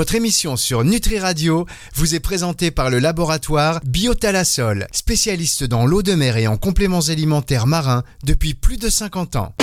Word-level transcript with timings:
Votre 0.00 0.14
émission 0.14 0.56
sur 0.56 0.82
Nutri 0.82 1.18
Radio 1.18 1.66
vous 1.94 2.14
est 2.14 2.20
présentée 2.20 2.70
par 2.70 2.88
le 2.88 3.00
laboratoire 3.00 3.80
Biotalasol, 3.84 4.86
spécialiste 4.92 5.64
dans 5.64 5.84
l'eau 5.84 6.02
de 6.02 6.14
mer 6.14 6.38
et 6.38 6.46
en 6.46 6.56
compléments 6.56 7.10
alimentaires 7.10 7.66
marins 7.66 8.02
depuis 8.24 8.54
plus 8.54 8.78
de 8.78 8.88
50 8.88 9.36
ans. 9.36 9.54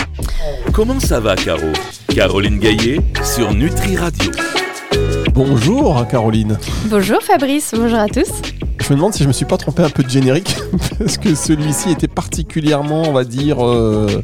Comment 0.73 0.99
ça 0.99 1.19
va, 1.19 1.35
Caro? 1.35 1.73
Caroline 2.09 2.59
Gaillet 2.59 2.99
sur 3.23 3.51
Nutri 3.51 3.97
Radio. 3.97 4.31
Bonjour 5.37 6.07
Caroline. 6.07 6.57
Bonjour 6.89 7.21
Fabrice, 7.21 7.75
bonjour 7.77 7.99
à 7.99 8.07
tous. 8.07 8.41
Je 8.81 8.89
me 8.89 8.95
demande 8.95 9.13
si 9.13 9.21
je 9.21 9.27
me 9.27 9.33
suis 9.33 9.45
pas 9.45 9.57
trompé 9.57 9.83
un 9.83 9.89
peu 9.91 10.02
de 10.02 10.09
générique, 10.09 10.55
parce 10.97 11.20
que 11.20 11.35
celui-ci 11.35 11.91
était 11.91 12.07
particulièrement, 12.07 13.03
on 13.07 13.13
va 13.13 13.23
dire, 13.23 13.63
euh, 13.63 14.23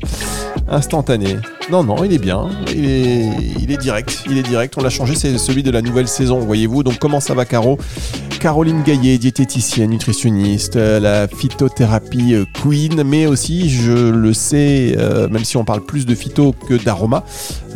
instantané. 0.68 1.38
Non, 1.72 1.84
non, 1.84 2.04
il 2.04 2.14
est 2.14 2.18
bien, 2.18 2.50
il 2.74 2.86
est, 2.86 3.30
il 3.62 3.72
est 3.72 3.78
direct, 3.78 4.24
il 4.28 4.40
est 4.40 4.42
direct. 4.42 4.74
On 4.76 4.82
l'a 4.82 4.90
changé, 4.90 5.14
c'est 5.14 5.38
celui 5.38 5.62
de 5.62 5.70
la 5.70 5.84
nouvelle 5.84 6.08
saison, 6.08 6.40
voyez-vous. 6.40 6.82
Donc 6.82 6.98
comment 6.98 7.20
ça 7.20 7.36
va, 7.36 7.46
Caro? 7.46 7.78
Caroline 8.40 8.82
Gaillet, 8.82 9.20
diététicienne, 9.20 9.92
nutritionniste, 9.92 10.78
euh, 10.78 11.00
la 11.00 11.28
phytothérapie 11.28 12.34
euh, 12.34 12.46
queen, 12.64 13.04
mais 13.04 13.28
aussi, 13.28 13.70
je 13.70 14.10
le 14.10 14.34
sais, 14.34 14.98
même 15.30 15.46
si 15.46 15.58
on 15.58 15.64
parle 15.64 15.82
plus 15.82 16.08
de 16.08 16.16
phyto 16.16 16.56
que 16.68 16.74
d'aroma, 16.74 17.24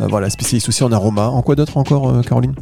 voilà, 0.00 0.28
spécialiste 0.28 0.68
aussi 0.68 0.82
en 0.82 0.90
aroma. 0.90 1.28
En 1.28 1.42
quoi 1.42 1.54
d'autre 1.54 1.76
encore, 1.76 2.20
Caroline? 2.22 2.54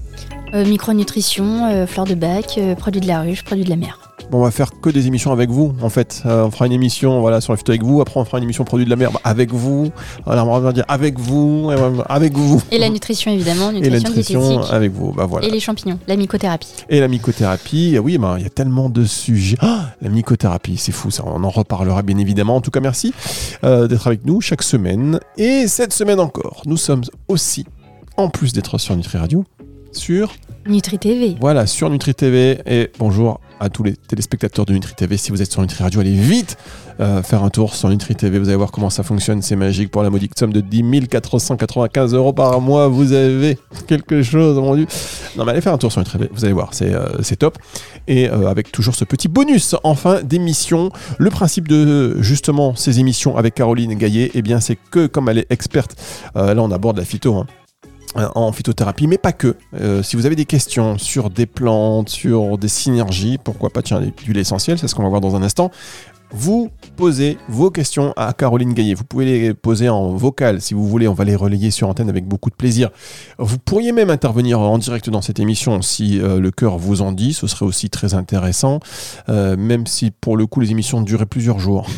Micronutrition, 0.65 1.87
fleurs 1.87 2.07
de 2.07 2.15
bac, 2.15 2.59
produits 2.79 3.01
de 3.01 3.07
la 3.07 3.21
ruche, 3.21 3.45
produits 3.45 3.65
de 3.65 3.71
la 3.71 3.77
mer. 3.77 3.99
Bon, 4.31 4.39
on 4.41 4.45
va 4.45 4.51
faire 4.51 4.71
que 4.81 4.91
des 4.91 5.07
émissions 5.07 5.31
avec 5.31 5.51
vous, 5.51 5.73
en 5.83 5.89
fait. 5.89 6.23
Euh, 6.27 6.45
on 6.45 6.51
fera 6.51 6.67
une 6.67 6.73
émission 6.73 7.21
voilà, 7.21 7.41
sur 7.41 7.53
la 7.53 7.59
phyto 7.59 7.71
avec 7.71 7.85
vous, 7.85 8.01
après 8.01 8.19
on 8.19 8.25
fera 8.25 8.39
une 8.39 8.45
émission 8.45 8.65
produit 8.65 8.85
de 8.85 8.91
la 8.91 8.97
mer 8.97 9.11
avec 9.23 9.53
vous. 9.53 9.91
Alors 10.27 10.49
on 10.49 10.59
va 10.59 10.73
dire 10.73 10.85
avec 10.89 11.19
vous, 11.19 11.71
avec 12.09 12.37
vous. 12.37 12.61
Et 12.73 12.79
la 12.79 12.89
nutrition, 12.89 13.31
évidemment. 13.31 13.71
Nutrition, 13.71 13.87
et 13.87 13.91
la 13.91 14.09
nutrition 14.09 14.63
avec 14.63 14.93
vous. 14.93 15.13
Bah, 15.13 15.27
voilà. 15.27 15.47
Et 15.47 15.51
les 15.51 15.61
champignons, 15.61 15.99
la 16.09 16.17
mycothérapie. 16.17 16.69
Et 16.89 16.99
la 16.99 17.09
mycothérapie, 17.09 17.99
oui, 18.03 18.19
bah, 18.19 18.35
il 18.39 18.43
y 18.43 18.47
a 18.47 18.51
tellement 18.51 18.89
de 18.89 19.05
sujets. 19.05 19.59
Ah, 19.61 19.91
la 20.03 20.09
mycothérapie, 20.09 20.77
c'est 20.77 20.93
fou, 20.93 21.11
ça, 21.13 21.23
on 21.25 21.45
en 21.45 21.51
reparlera 21.51 22.03
bien 22.03 22.19
évidemment. 22.19 22.57
En 22.57 22.61
tout 22.61 22.73
cas, 22.73 22.81
merci 22.81 23.15
euh, 23.63 23.87
d'être 23.87 24.09
avec 24.09 24.25
nous 24.25 24.41
chaque 24.41 24.63
semaine. 24.63 25.21
Et 25.37 25.69
cette 25.69 25.93
semaine 25.93 26.19
encore, 26.19 26.63
nous 26.67 26.77
sommes 26.77 27.03
aussi, 27.29 27.65
en 28.17 28.29
plus 28.29 28.53
d'être 28.53 28.79
sur 28.79 28.97
Nutri 28.97 29.19
Radio, 29.19 29.45
sur 29.97 30.33
Nutri 30.67 30.99
TV. 30.99 31.37
Voilà, 31.41 31.67
sur 31.67 31.91
Nutri 31.91 32.15
TV. 32.15 32.59
Et 32.67 32.91
bonjour 32.99 33.41
à 33.61 33.71
tous 33.71 33.83
les 33.83 33.97
téléspectateurs 33.97 34.67
de 34.67 34.75
Nutri 34.75 34.95
TV. 34.95 35.17
Si 35.17 35.31
vous 35.31 35.41
êtes 35.41 35.51
sur 35.51 35.63
Nutri 35.63 35.83
Radio, 35.83 36.01
allez 36.01 36.15
vite 36.15 36.59
euh, 37.01 37.23
faire 37.23 37.43
un 37.43 37.51
tour 37.51 37.75
sur 37.75 37.89
Nutri 37.89 38.15
TV. 38.15 38.39
Vous 38.39 38.49
allez 38.49 38.57
voir 38.57 38.71
comment 38.73 38.91
ça 38.91 39.03
fonctionne. 39.03 39.43
C'est 39.43 39.57
magique. 39.57 39.91
Pour 39.91 40.03
la 40.03 40.11
modique 40.11 40.33
somme 40.39 40.53
de 40.53 40.61
10 40.61 41.09
495 41.09 42.15
euros 42.15 42.33
par 42.33 42.61
mois, 42.61 42.89
vous 42.89 43.13
avez 43.13 43.59
quelque 43.87 44.23
chose, 44.23 44.59
mon 44.59 44.75
Dieu. 44.75 44.87
Non, 45.37 45.45
mais 45.45 45.53
allez 45.53 45.61
faire 45.61 45.73
un 45.73 45.79
tour 45.79 45.91
sur 45.91 46.01
Nutri 46.01 46.19
TV. 46.19 46.31
Vous 46.33 46.45
allez 46.45 46.55
voir, 46.55 46.75
c'est 46.75 46.93
euh, 46.93 47.37
top. 47.39 47.59
Et 48.07 48.29
euh, 48.29 48.49
avec 48.49 48.71
toujours 48.73 48.95
ce 48.95 49.05
petit 49.05 49.29
bonus 49.29 49.77
en 49.83 49.95
fin 49.95 50.23
d'émission. 50.23 50.91
Le 51.19 51.31
principe 51.31 51.69
de 51.69 52.21
justement 52.21 52.75
ces 52.75 53.01
émissions 53.01 53.37
avec 53.37 53.55
Caroline 53.55 53.95
Gaillet, 53.95 54.31
eh 54.35 54.43
bien, 54.43 54.61
c'est 54.61 54.77
que 54.91 55.07
comme 55.07 55.29
elle 55.29 55.39
est 55.39 55.51
experte, 55.51 55.97
là, 56.35 56.55
on 56.59 56.71
aborde 56.71 56.99
la 56.99 57.05
phyto. 57.05 57.35
Hein, 57.35 57.47
en 58.15 58.53
phytothérapie, 58.53 59.07
mais 59.07 59.19
pas 59.19 59.33
que. 59.33 59.57
Euh, 59.75 60.03
si 60.03 60.17
vous 60.17 60.27
avez 60.27 60.37
des 60.37 60.45
questions 60.45 60.99
sur 60.99 61.31
des 61.31 61.47
plantes, 61.47 62.09
sur 62.09 62.59
des 62.59 62.69
synergies, 62.69 63.39
pourquoi 63.43 63.71
pas 63.71 63.83
tiens, 63.83 64.01
l'huile 64.01 64.39
essentielle, 64.39 64.79
c'est 64.79 64.89
ce 64.89 64.95
qu'on 64.95 65.03
va 65.03 65.09
voir 65.09 65.21
dans 65.21 65.37
un 65.37 65.43
instant, 65.43 65.71
vous 66.39 66.71
posez 66.97 67.39
vos 67.49 67.71
questions 67.71 68.13
à 68.17 68.35
Caroline 68.35 68.75
Gaillet. 68.75 68.93
Vous 68.93 69.05
pouvez 69.05 69.25
les 69.25 69.55
poser 69.55 69.89
en 69.89 70.15
vocal 70.15 70.61
si 70.61 70.75
vous 70.75 70.87
voulez, 70.87 71.09
on 71.09 71.15
va 71.15 71.25
les 71.25 71.35
relayer 71.35 71.71
sur 71.71 71.89
antenne 71.89 72.11
avec 72.11 72.27
beaucoup 72.27 72.51
de 72.51 72.55
plaisir. 72.55 72.91
Vous 73.39 73.57
pourriez 73.59 73.91
même 73.93 74.11
intervenir 74.11 74.61
en 74.61 74.77
direct 74.77 75.09
dans 75.09 75.23
cette 75.23 75.41
émission 75.41 75.81
si 75.81 76.21
euh, 76.21 76.39
le 76.39 76.51
cœur 76.51 76.77
vous 76.77 77.01
en 77.01 77.13
dit, 77.13 77.33
ce 77.33 77.47
serait 77.47 77.65
aussi 77.65 77.89
très 77.89 78.13
intéressant, 78.13 78.81
euh, 79.31 79.57
même 79.57 79.87
si 79.87 80.11
pour 80.11 80.37
le 80.37 80.47
coup 80.47 80.61
les 80.61 80.71
émissions 80.71 81.01
duraient 81.01 81.25
plusieurs 81.25 81.59
jours. 81.59 81.89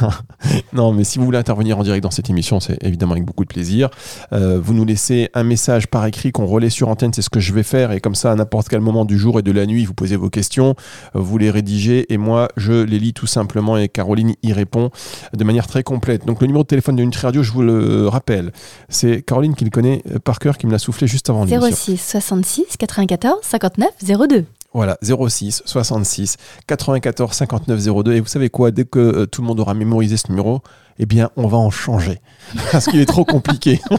non, 0.72 0.92
mais 0.92 1.04
si 1.04 1.18
vous 1.18 1.26
voulez 1.26 1.38
intervenir 1.38 1.78
en 1.78 1.82
direct 1.82 2.02
dans 2.02 2.10
cette 2.10 2.30
émission, 2.30 2.60
c'est 2.60 2.82
évidemment 2.82 3.12
avec 3.12 3.26
beaucoup 3.26 3.44
de 3.44 3.52
plaisir. 3.52 3.90
Euh, 4.32 4.58
vous 4.62 4.72
nous 4.72 4.86
laissez 4.86 5.28
un 5.34 5.44
message 5.44 5.88
par 5.88 6.06
écrit 6.06 6.32
qu'on 6.32 6.46
relaie 6.46 6.70
sur 6.70 6.88
antenne, 6.88 7.12
c'est 7.12 7.22
ce 7.22 7.30
que 7.30 7.40
je 7.40 7.52
vais 7.52 7.62
faire, 7.62 7.92
et 7.92 8.00
comme 8.00 8.14
ça, 8.14 8.32
à 8.32 8.34
n'importe 8.34 8.70
quel 8.70 8.80
moment 8.80 9.04
du 9.04 9.18
jour 9.18 9.38
et 9.38 9.42
de 9.42 9.52
la 9.52 9.66
nuit, 9.66 9.84
vous 9.84 9.94
posez 9.94 10.16
vos 10.16 10.30
questions, 10.30 10.74
vous 11.12 11.36
les 11.36 11.50
rédigez, 11.50 12.10
et 12.10 12.16
moi, 12.16 12.48
je 12.56 12.72
les 12.72 12.98
lis 12.98 13.12
tout 13.12 13.26
simplement 13.26 13.73
et 13.76 13.88
Caroline 13.88 14.34
y 14.42 14.52
répond 14.52 14.90
de 15.32 15.44
manière 15.44 15.66
très 15.66 15.82
complète. 15.82 16.26
Donc 16.26 16.40
le 16.40 16.46
numéro 16.46 16.62
de 16.62 16.68
téléphone 16.68 16.96
de 16.96 17.02
Nutri 17.02 17.22
Radio, 17.22 17.42
je 17.42 17.52
vous 17.52 17.62
le 17.62 18.08
rappelle, 18.08 18.52
c'est 18.88 19.22
Caroline 19.22 19.54
qui 19.54 19.64
le 19.64 19.70
connaît 19.70 20.02
par 20.24 20.38
cœur, 20.38 20.58
qui 20.58 20.66
me 20.66 20.72
l'a 20.72 20.78
soufflé 20.78 21.06
juste 21.06 21.30
avant 21.30 21.46
06 21.46 21.96
66 21.96 22.76
94 22.78 23.38
59 23.42 23.90
02. 24.28 24.44
Voilà, 24.74 24.98
06 25.02 25.62
66 25.64 26.36
94 26.66 27.32
59 27.32 28.02
02. 28.02 28.14
Et 28.14 28.20
vous 28.20 28.26
savez 28.26 28.50
quoi, 28.50 28.72
dès 28.72 28.84
que 28.84 28.98
euh, 28.98 29.26
tout 29.26 29.40
le 29.40 29.46
monde 29.46 29.60
aura 29.60 29.72
mémorisé 29.72 30.16
ce 30.16 30.28
numéro, 30.28 30.62
eh 30.98 31.06
bien, 31.06 31.30
on 31.36 31.46
va 31.46 31.58
en 31.58 31.70
changer. 31.70 32.20
Parce 32.72 32.86
qu'il 32.86 33.00
est 33.00 33.06
trop 33.06 33.24
compliqué. 33.24 33.80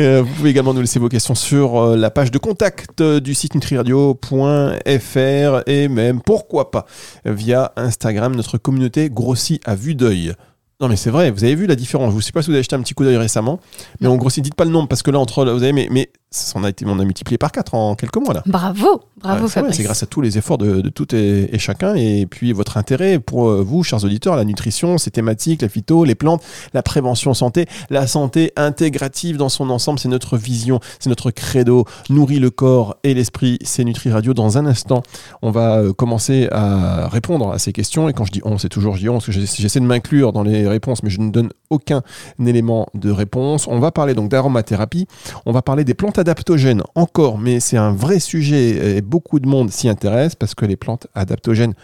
Euh, 0.00 0.22
vous 0.22 0.34
pouvez 0.34 0.50
également 0.50 0.74
nous 0.74 0.80
laisser 0.80 0.98
vos 0.98 1.08
questions 1.08 1.36
sur 1.36 1.78
euh, 1.78 1.96
la 1.96 2.10
page 2.10 2.32
de 2.32 2.38
contact 2.38 3.00
du 3.00 3.32
site 3.32 3.54
nutriradio.fr 3.54 5.62
et 5.66 5.88
même, 5.88 6.20
pourquoi 6.20 6.72
pas, 6.72 6.84
via 7.24 7.72
Instagram. 7.76 8.34
Notre 8.34 8.58
communauté 8.58 9.08
grossit 9.08 9.62
à 9.64 9.76
vue 9.76 9.94
d'œil. 9.94 10.34
Non 10.80 10.88
mais 10.88 10.96
c'est 10.96 11.10
vrai, 11.10 11.30
vous 11.30 11.44
avez 11.44 11.54
vu 11.54 11.66
la 11.66 11.76
différence. 11.76 12.10
Je 12.10 12.16
ne 12.16 12.20
sais 12.20 12.32
pas 12.32 12.42
si 12.42 12.48
vous 12.48 12.54
avez 12.54 12.62
jeté 12.62 12.76
un 12.76 12.80
petit 12.80 12.92
coup 12.92 13.04
d'œil 13.04 13.16
récemment, 13.16 13.60
mais 14.00 14.08
on 14.08 14.16
grossit. 14.16 14.44
Dites 14.44 14.56
pas 14.56 14.64
le 14.64 14.70
nombre 14.70 14.88
parce 14.88 15.02
que 15.02 15.10
là 15.10 15.18
entre, 15.18 15.44
vous 15.44 15.62
avez, 15.62 15.72
mais, 15.72 15.88
mais 15.90 16.10
on 16.54 16.64
a, 16.64 16.70
été, 16.70 16.84
on 16.86 16.98
a 16.98 17.04
multiplié 17.04 17.38
par 17.38 17.52
4 17.52 17.74
en 17.74 17.94
quelques 17.94 18.16
mois 18.16 18.34
là. 18.34 18.42
Bravo, 18.46 19.02
bravo 19.20 19.48
C'est 19.48 19.82
grâce 19.82 20.02
à 20.02 20.06
tous 20.06 20.20
les 20.20 20.38
efforts 20.38 20.58
de, 20.58 20.80
de 20.80 20.88
tout 20.88 21.14
et, 21.14 21.58
chacun 21.58 21.94
et 21.94 22.26
puis 22.26 22.52
votre 22.52 22.76
intérêt 22.76 23.18
pour 23.18 23.48
euh, 23.48 23.62
vous, 23.62 23.82
chers 23.82 24.04
auditeurs, 24.04 24.36
la 24.36 24.44
nutrition, 24.44 24.98
ces 24.98 25.10
thématiques, 25.10 25.62
la 25.62 25.68
phyto, 25.68 26.04
les 26.04 26.14
plantes, 26.14 26.42
la 26.74 26.82
prévention 26.82 27.34
santé, 27.34 27.66
la 27.90 28.06
santé 28.06 28.52
intégrative 28.56 29.36
dans 29.36 29.48
son 29.48 29.70
ensemble, 29.70 29.98
c'est 29.98 30.08
notre 30.08 30.36
vision, 30.36 30.80
c'est 30.98 31.08
notre 31.08 31.30
credo, 31.30 31.84
nourrit 32.10 32.38
le 32.38 32.50
corps 32.50 32.96
et 33.04 33.14
l'esprit, 33.14 33.58
c'est 33.62 33.84
Nutri 33.84 34.10
Radio. 34.10 34.34
Dans 34.34 34.58
un 34.58 34.66
instant, 34.66 35.02
on 35.42 35.50
va 35.50 35.78
euh, 35.78 35.92
commencer 35.92 36.48
à 36.52 37.08
répondre 37.08 37.50
à 37.52 37.58
ces 37.58 37.72
questions 37.72 38.08
et 38.08 38.12
quand 38.12 38.24
je 38.24 38.32
dis 38.32 38.40
on, 38.44 38.58
c'est 38.58 38.68
toujours 38.68 38.94
je 38.94 39.00
dis 39.00 39.08
on 39.08 39.14
parce 39.14 39.26
que 39.26 39.32
j'essaie 39.32 39.80
de 39.80 39.84
m'inclure 39.84 40.32
dans 40.32 40.42
les 40.42 40.68
réponses 40.68 41.02
mais 41.02 41.10
je 41.10 41.20
ne 41.20 41.30
donne 41.30 41.50
aucun 41.70 42.02
élément 42.44 42.88
de 42.94 43.10
réponse. 43.10 43.66
On 43.66 43.80
va 43.80 43.90
parler 43.90 44.14
donc 44.14 44.30
d'aromathérapie, 44.30 45.06
on 45.46 45.52
va 45.52 45.62
parler 45.62 45.84
des 45.84 45.94
plantes 45.94 46.18
adaptogènes 46.26 46.82
encore, 46.96 47.38
mais 47.38 47.60
c'est 47.60 47.76
un 47.76 47.92
vrai 47.92 48.18
sujet 48.18 48.96
et 48.96 49.00
beaucoup 49.00 49.38
de 49.38 49.46
monde 49.46 49.70
s'y 49.70 49.88
intéresse 49.88 50.34
parce 50.34 50.56
que 50.56 50.66
les 50.66 50.76
plantes 50.76 51.06
adaptogènes 51.14 51.74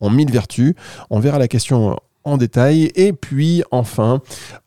ont 0.00 0.10
mille 0.10 0.30
vertus. 0.30 0.74
On 1.08 1.20
verra 1.20 1.38
la 1.38 1.46
question 1.46 1.96
en 2.24 2.36
détail. 2.36 2.90
Et 2.96 3.12
puis 3.12 3.62
enfin, 3.70 4.20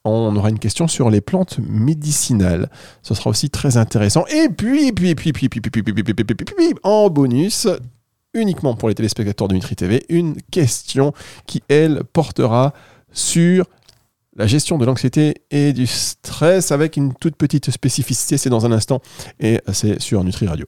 on 0.06 0.34
aura 0.36 0.50
une 0.50 0.60
question 0.60 0.88
sur 0.88 1.10
les 1.10 1.20
plantes 1.20 1.60
médicinales. 1.60 2.70
Ce 3.04 3.14
sera 3.14 3.30
aussi 3.30 3.50
très 3.50 3.76
intéressant. 3.76 4.26
Et 4.28 4.48
puis, 4.48 4.94
puis, 4.94 5.16
puis, 5.16 5.34
puis, 5.34 5.50
puis, 5.50 5.60
puis, 5.60 5.72
puis, 5.72 5.82
puis, 5.84 6.04
puis, 6.04 6.14
puis, 6.14 6.36
puis, 6.36 6.74
en 6.84 7.10
bonus, 7.10 7.68
uniquement 8.34 8.76
pour 8.76 8.88
les 8.88 8.96
téléspectateurs 8.96 9.50
de 9.50 9.56
Nutri 9.56 9.76
TV, 9.76 10.06
une 10.08 10.38
question 10.50 11.14
qui, 11.46 11.62
elle, 11.68 12.04
portera 12.14 12.74
sur 13.12 13.66
la 14.36 14.48
gestion 14.48 14.78
de 14.78 14.86
l'anxiété 14.86 15.36
et 15.50 15.74
du 15.74 15.88
stress 15.88 16.72
avec 16.72 16.98
une 16.98 17.14
toute 17.14 17.36
petite 17.36 17.72
spécificité, 17.72 18.38
c'est 18.38 18.50
dans 18.50 18.66
un 18.66 18.72
instant 18.72 19.02
et 19.40 19.62
c'est 19.72 20.02
sur 20.02 20.24
Nutri 20.24 20.48
Radio. 20.48 20.66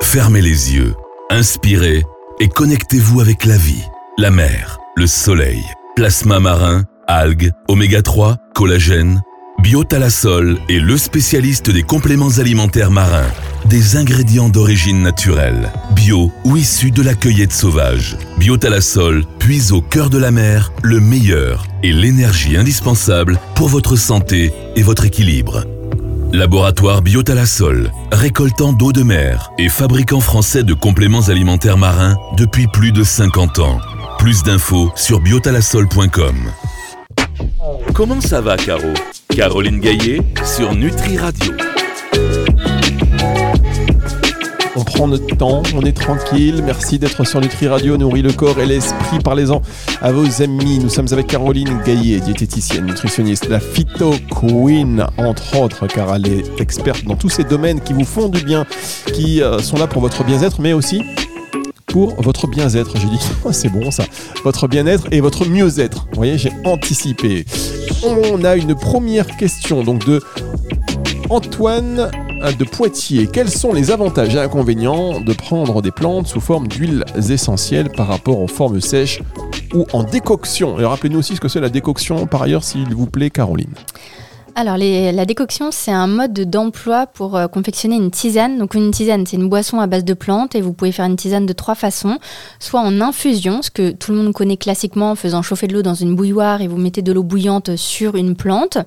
Fermez 0.00 0.40
les 0.40 0.74
yeux, 0.74 0.94
inspirez 1.30 2.04
et 2.40 2.48
connectez-vous 2.48 3.20
avec 3.20 3.44
la 3.44 3.56
vie, 3.56 3.84
la 4.16 4.30
mer, 4.30 4.78
le 4.96 5.06
soleil, 5.06 5.62
plasma 5.96 6.40
marin, 6.40 6.84
algues, 7.06 7.52
oméga 7.68 8.02
3, 8.02 8.36
collagène 8.54 9.20
Biotalasol 9.62 10.58
est 10.68 10.78
le 10.78 10.96
spécialiste 10.96 11.68
des 11.68 11.82
compléments 11.82 12.38
alimentaires 12.38 12.92
marins, 12.92 13.30
des 13.68 13.96
ingrédients 13.96 14.48
d'origine 14.48 15.02
naturelle, 15.02 15.70
bio 15.94 16.32
ou 16.44 16.56
issus 16.56 16.90
de 16.90 17.02
la 17.02 17.14
cueillette 17.14 17.52
sauvage. 17.52 18.16
Biotalasol 18.38 19.24
puise 19.38 19.72
au 19.72 19.82
cœur 19.82 20.08
de 20.08 20.18
la 20.18 20.30
mer 20.30 20.72
le 20.82 21.00
meilleur 21.00 21.66
et 21.82 21.92
l'énergie 21.92 22.56
indispensable 22.56 23.38
pour 23.54 23.68
votre 23.68 23.96
santé 23.96 24.52
et 24.74 24.82
votre 24.82 25.04
équilibre. 25.04 25.64
Laboratoire 26.32 27.02
Biotalasol, 27.02 27.92
récoltant 28.10 28.72
d'eau 28.72 28.92
de 28.92 29.02
mer 29.02 29.50
et 29.58 29.68
fabricant 29.68 30.20
français 30.20 30.62
de 30.62 30.74
compléments 30.74 31.28
alimentaires 31.28 31.78
marins 31.78 32.16
depuis 32.36 32.66
plus 32.68 32.92
de 32.92 33.04
50 33.04 33.58
ans. 33.58 33.80
Plus 34.18 34.42
d'infos 34.42 34.90
sur 34.94 35.20
biotalasol.com. 35.20 36.36
Comment 37.94 38.20
ça 38.20 38.40
va, 38.40 38.56
Caro? 38.56 38.92
Caroline 39.28 39.80
Gaillet 39.80 40.20
sur 40.44 40.74
Nutri 40.74 41.18
Radio. 41.18 41.52
On 44.78 44.84
prend 44.84 45.08
notre 45.08 45.36
temps, 45.36 45.62
on 45.74 45.82
est 45.82 45.96
tranquille. 45.96 46.62
Merci 46.64 47.00
d'être 47.00 47.26
sur 47.26 47.40
Nutri 47.40 47.66
Radio, 47.66 47.96
nourrit 47.96 48.22
le 48.22 48.32
corps 48.32 48.60
et 48.60 48.66
l'esprit. 48.66 49.18
Parlez-en 49.18 49.60
à 50.00 50.12
vos 50.12 50.40
amis. 50.40 50.78
Nous 50.78 50.88
sommes 50.88 51.08
avec 51.10 51.26
Caroline 51.26 51.80
Gaillet, 51.84 52.20
diététicienne, 52.20 52.86
nutritionniste, 52.86 53.48
la 53.48 53.58
Phyto 53.58 54.14
Queen, 54.30 55.04
entre 55.16 55.58
autres, 55.58 55.88
car 55.88 56.14
elle 56.14 56.28
est 56.28 56.60
experte 56.60 57.04
dans 57.04 57.16
tous 57.16 57.28
ces 57.28 57.42
domaines 57.42 57.80
qui 57.80 57.92
vous 57.92 58.04
font 58.04 58.28
du 58.28 58.44
bien, 58.44 58.66
qui 59.14 59.42
euh, 59.42 59.58
sont 59.58 59.78
là 59.78 59.88
pour 59.88 60.00
votre 60.00 60.22
bien-être, 60.22 60.60
mais 60.60 60.72
aussi 60.72 61.02
pour 61.86 62.14
votre 62.22 62.46
bien-être. 62.46 62.96
J'ai 62.98 63.08
dit, 63.08 63.20
c'est 63.50 63.70
bon 63.70 63.90
ça, 63.90 64.04
votre 64.44 64.68
bien-être 64.68 65.08
et 65.10 65.20
votre 65.20 65.44
mieux-être. 65.44 66.06
Vous 66.10 66.16
voyez, 66.16 66.38
j'ai 66.38 66.52
anticipé. 66.64 67.44
On 68.04 68.44
a 68.44 68.54
une 68.54 68.76
première 68.76 69.26
question 69.36 69.82
donc 69.82 70.06
de 70.06 70.22
Antoine 71.30 72.10
de 72.38 72.64
Poitiers. 72.64 73.26
Quels 73.26 73.50
sont 73.50 73.72
les 73.72 73.90
avantages 73.90 74.34
et 74.34 74.38
inconvénients 74.38 75.20
de 75.20 75.32
prendre 75.32 75.82
des 75.82 75.90
plantes 75.90 76.28
sous 76.28 76.40
forme 76.40 76.68
d'huiles 76.68 77.04
essentielles 77.16 77.90
par 77.90 78.06
rapport 78.06 78.40
aux 78.40 78.46
formes 78.46 78.80
sèches 78.80 79.20
ou 79.74 79.86
en 79.92 80.04
décoction? 80.04 80.78
Et 80.78 80.84
rappelez-nous 80.84 81.18
aussi 81.18 81.34
ce 81.34 81.40
que 81.40 81.48
c'est 81.48 81.60
la 81.60 81.68
décoction 81.68 82.26
par 82.26 82.42
ailleurs, 82.42 82.62
s'il 82.62 82.94
vous 82.94 83.06
plaît, 83.06 83.30
Caroline. 83.30 83.74
Alors, 84.54 84.76
la 84.76 85.24
décoction, 85.24 85.70
c'est 85.70 85.92
un 85.92 86.06
mode 86.06 86.32
d'emploi 86.32 87.06
pour 87.06 87.36
euh, 87.36 87.46
confectionner 87.46 87.94
une 87.94 88.10
tisane. 88.10 88.58
Donc, 88.58 88.74
une 88.74 88.90
tisane, 88.90 89.24
c'est 89.24 89.36
une 89.36 89.48
boisson 89.48 89.78
à 89.78 89.86
base 89.86 90.04
de 90.04 90.14
plantes 90.14 90.54
et 90.56 90.60
vous 90.60 90.72
pouvez 90.72 90.90
faire 90.90 91.04
une 91.04 91.14
tisane 91.16 91.46
de 91.46 91.52
trois 91.52 91.76
façons. 91.76 92.18
Soit 92.58 92.80
en 92.80 93.00
infusion, 93.00 93.62
ce 93.62 93.70
que 93.70 93.90
tout 93.90 94.10
le 94.10 94.18
monde 94.18 94.32
connaît 94.32 94.56
classiquement 94.56 95.12
en 95.12 95.14
faisant 95.14 95.42
chauffer 95.42 95.68
de 95.68 95.74
l'eau 95.74 95.82
dans 95.82 95.94
une 95.94 96.16
bouilloire 96.16 96.60
et 96.60 96.66
vous 96.66 96.76
mettez 96.76 97.02
de 97.02 97.12
l'eau 97.12 97.22
bouillante 97.22 97.76
sur 97.76 98.16
une 98.16 98.34
plante. 98.34 98.78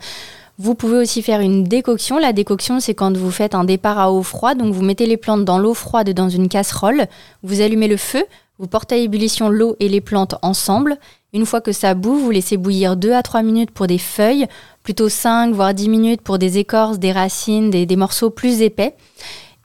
Vous 0.64 0.76
pouvez 0.76 0.98
aussi 0.98 1.24
faire 1.24 1.40
une 1.42 1.64
décoction. 1.64 2.20
La 2.20 2.34
décoction, 2.34 2.80
c'est 2.80 2.94
quand 2.94 3.18
vous 3.18 3.32
faites 3.32 3.56
un 3.56 3.64
départ 3.64 3.98
à 3.98 4.12
eau 4.12 4.22
froide. 4.22 4.60
Donc, 4.60 4.76
vous 4.76 4.84
mettez 4.84 5.08
les 5.08 5.18
plantes 5.18 5.44
dans 5.44 5.58
l'eau 5.58 5.74
froide 5.74 6.12
dans 6.12 6.30
une 6.30 6.50
casserole. 6.50 7.08
Vous 7.42 7.62
allumez 7.62 7.88
le 7.88 7.98
feu. 7.98 8.24
Vous 8.60 8.68
portez 8.68 8.94
à 8.94 8.98
ébullition 9.00 9.50
l'eau 9.50 9.76
et 9.80 9.90
les 9.90 10.02
plantes 10.02 10.36
ensemble. 10.44 10.98
Une 11.34 11.48
fois 11.48 11.62
que 11.62 11.72
ça 11.72 11.96
bout, 11.96 12.16
vous 12.16 12.30
laissez 12.30 12.58
bouillir 12.58 12.96
2 12.96 13.12
à 13.12 13.24
3 13.24 13.42
minutes 13.42 13.72
pour 13.72 13.88
des 13.88 13.98
feuilles 13.98 14.46
plutôt 14.84 15.10
5 15.10 15.52
voire 15.52 15.74
10 15.74 15.90
minutes 15.90 16.22
pour 16.22 16.38
des 16.38 16.60
écorces, 16.60 17.00
des 17.00 17.12
racines, 17.12 17.72
des, 17.72 17.96
morceaux 17.96 18.30
plus 18.30 18.62
épais. 18.62 18.94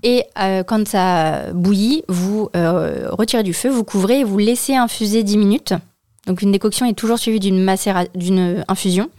Et 0.02 0.24
euh, 0.38 0.62
quand 0.62 0.88
ça 0.88 1.52
bouillit, 1.52 2.04
vous 2.08 2.48
euh, 2.56 3.08
retirez 3.10 3.42
du 3.42 3.52
feu, 3.52 3.68
vous 3.68 3.84
couvrez 3.84 4.20
et 4.20 4.24
vous 4.24 4.38
laissez 4.38 4.74
infuser 4.74 5.22
10 5.22 5.36
minutes. 5.36 5.74
Donc 6.26 6.40
une 6.40 6.52
décoction 6.52 6.86
est 6.86 6.94
toujours 6.94 7.18
suivie 7.18 7.38
d'une 7.38 7.66
d'une 8.14 8.64
infusion. 8.66 9.10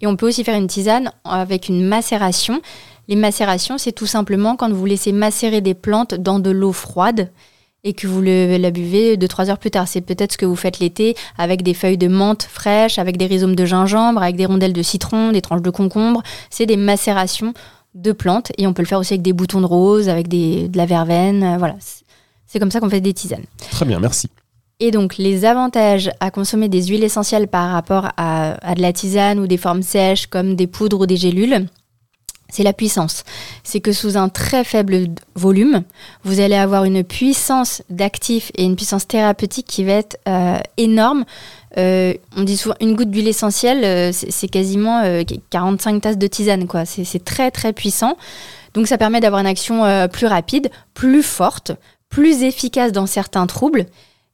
Et 0.00 0.06
on 0.06 0.16
peut 0.16 0.28
aussi 0.28 0.44
faire 0.44 0.56
une 0.56 0.66
tisane 0.66 1.10
avec 1.24 1.68
une 1.68 1.84
macération. 1.84 2.60
Les 3.08 3.16
macérations, 3.16 3.78
c'est 3.78 3.92
tout 3.92 4.06
simplement 4.06 4.56
quand 4.56 4.72
vous 4.72 4.86
laissez 4.86 5.12
macérer 5.12 5.60
des 5.60 5.74
plantes 5.74 6.14
dans 6.14 6.38
de 6.38 6.50
l'eau 6.50 6.72
froide 6.72 7.30
et 7.84 7.92
que 7.92 8.06
vous 8.06 8.20
la 8.20 8.70
buvez 8.70 9.16
2-3 9.16 9.50
heures 9.50 9.58
plus 9.58 9.70
tard. 9.70 9.88
C'est 9.88 10.00
peut-être 10.00 10.32
ce 10.32 10.38
que 10.38 10.46
vous 10.46 10.56
faites 10.56 10.78
l'été 10.78 11.16
avec 11.36 11.62
des 11.62 11.74
feuilles 11.74 11.98
de 11.98 12.08
menthe 12.08 12.42
fraîches, 12.42 12.98
avec 12.98 13.16
des 13.16 13.26
rhizomes 13.26 13.54
de 13.54 13.64
gingembre, 13.64 14.22
avec 14.22 14.36
des 14.36 14.46
rondelles 14.46 14.72
de 14.72 14.82
citron, 14.82 15.32
des 15.32 15.40
tranches 15.40 15.62
de 15.62 15.70
concombre. 15.70 16.22
C'est 16.50 16.66
des 16.66 16.76
macérations 16.76 17.54
de 17.94 18.12
plantes 18.12 18.52
et 18.58 18.66
on 18.66 18.72
peut 18.72 18.82
le 18.82 18.86
faire 18.86 18.98
aussi 18.98 19.14
avec 19.14 19.22
des 19.22 19.32
boutons 19.32 19.60
de 19.60 19.66
rose, 19.66 20.08
avec 20.08 20.28
des, 20.28 20.68
de 20.68 20.76
la 20.76 20.86
verveine. 20.86 21.42
Euh, 21.42 21.56
voilà, 21.58 21.76
c'est 22.46 22.58
comme 22.58 22.70
ça 22.70 22.80
qu'on 22.80 22.90
fait 22.90 23.00
des 23.00 23.14
tisanes. 23.14 23.44
Très 23.70 23.84
bien, 23.84 24.00
merci. 24.00 24.28
Et 24.80 24.92
donc 24.92 25.16
les 25.16 25.44
avantages 25.44 26.10
à 26.20 26.30
consommer 26.30 26.68
des 26.68 26.84
huiles 26.84 27.02
essentielles 27.02 27.48
par 27.48 27.70
rapport 27.70 28.10
à, 28.16 28.74
de 28.76 28.80
la 28.80 28.92
tisane 28.92 29.40
ou 29.40 29.46
des 29.48 29.56
formes 29.56 29.82
sèches 29.82 30.28
comme 30.28 30.54
des 30.54 30.68
poudres 30.68 31.00
ou 31.00 31.06
des 31.06 31.16
gélules, 31.16 31.66
c'est 32.48 32.62
la 32.62 32.72
puissance. 32.72 33.24
C'est 33.64 33.80
que 33.80 33.92
sous 33.92 34.16
un 34.16 34.28
très 34.28 34.62
faible 34.62 35.08
volume, 35.34 35.82
vous 36.22 36.40
allez 36.40 36.54
avoir 36.54 36.84
une 36.84 37.02
puissance 37.02 37.82
d'actif 37.90 38.52
et 38.54 38.64
une 38.64 38.76
puissance 38.76 39.06
thérapeutique 39.06 39.66
qui 39.66 39.84
va 39.84 39.94
être 39.94 40.16
euh, 40.28 40.58
énorme. 40.76 41.24
Euh, 41.76 42.14
on 42.36 42.44
dit 42.44 42.56
souvent 42.56 42.76
une 42.80 42.94
goutte 42.94 43.10
d'huile 43.10 43.28
essentielle, 43.28 43.84
euh, 43.84 44.12
c'est 44.12 44.48
quasiment 44.48 45.02
45 45.50 46.00
tasses 46.00 46.18
de 46.18 46.26
tisane. 46.28 46.68
quoi. 46.68 46.84
C'est 46.86 47.24
très 47.24 47.50
très 47.50 47.72
puissant. 47.72 48.16
Donc 48.74 48.86
ça 48.86 48.96
permet 48.96 49.20
d'avoir 49.20 49.40
une 49.40 49.46
action 49.46 49.82
plus 50.08 50.26
rapide, 50.26 50.70
plus 50.94 51.22
forte, 51.22 51.72
plus 52.08 52.44
efficace 52.44 52.92
dans 52.92 53.06
certains 53.06 53.46
troubles. 53.46 53.86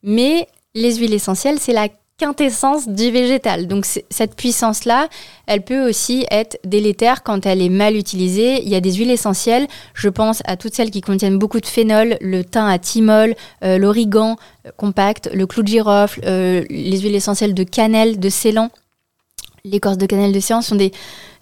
Mais 0.04 0.46
les 0.74 0.96
huiles 0.96 1.14
essentielles, 1.14 1.58
c'est 1.58 1.72
la 1.72 1.88
quintessence 2.16 2.88
du 2.88 3.10
végétal. 3.10 3.66
Donc 3.66 3.86
cette 3.86 4.36
puissance-là, 4.36 5.08
elle 5.46 5.62
peut 5.62 5.88
aussi 5.88 6.26
être 6.30 6.58
délétère 6.64 7.22
quand 7.22 7.44
elle 7.46 7.60
est 7.60 7.68
mal 7.68 7.96
utilisée. 7.96 8.62
Il 8.62 8.68
y 8.68 8.76
a 8.76 8.80
des 8.80 8.92
huiles 8.92 9.10
essentielles, 9.10 9.66
je 9.94 10.08
pense 10.08 10.42
à 10.44 10.56
toutes 10.56 10.74
celles 10.74 10.90
qui 10.90 11.00
contiennent 11.00 11.38
beaucoup 11.38 11.60
de 11.60 11.66
phénol, 11.66 12.16
le 12.20 12.44
thym 12.44 12.66
à 12.66 12.78
thymol, 12.78 13.34
euh, 13.64 13.78
l'origan 13.78 14.36
euh, 14.66 14.70
compact, 14.76 15.28
le 15.32 15.46
clou 15.46 15.62
de 15.62 15.68
girofle, 15.68 16.20
euh, 16.24 16.64
les 16.70 17.00
huiles 17.00 17.16
essentielles 17.16 17.54
de 17.54 17.64
cannelle, 17.64 18.20
de 18.20 18.28
ceylan. 18.28 18.70
L'écorce 19.66 19.96
de 19.96 20.04
cannelle 20.04 20.32
de 20.32 20.40
Ceylan 20.40 20.60
sont 20.60 20.74
des 20.74 20.92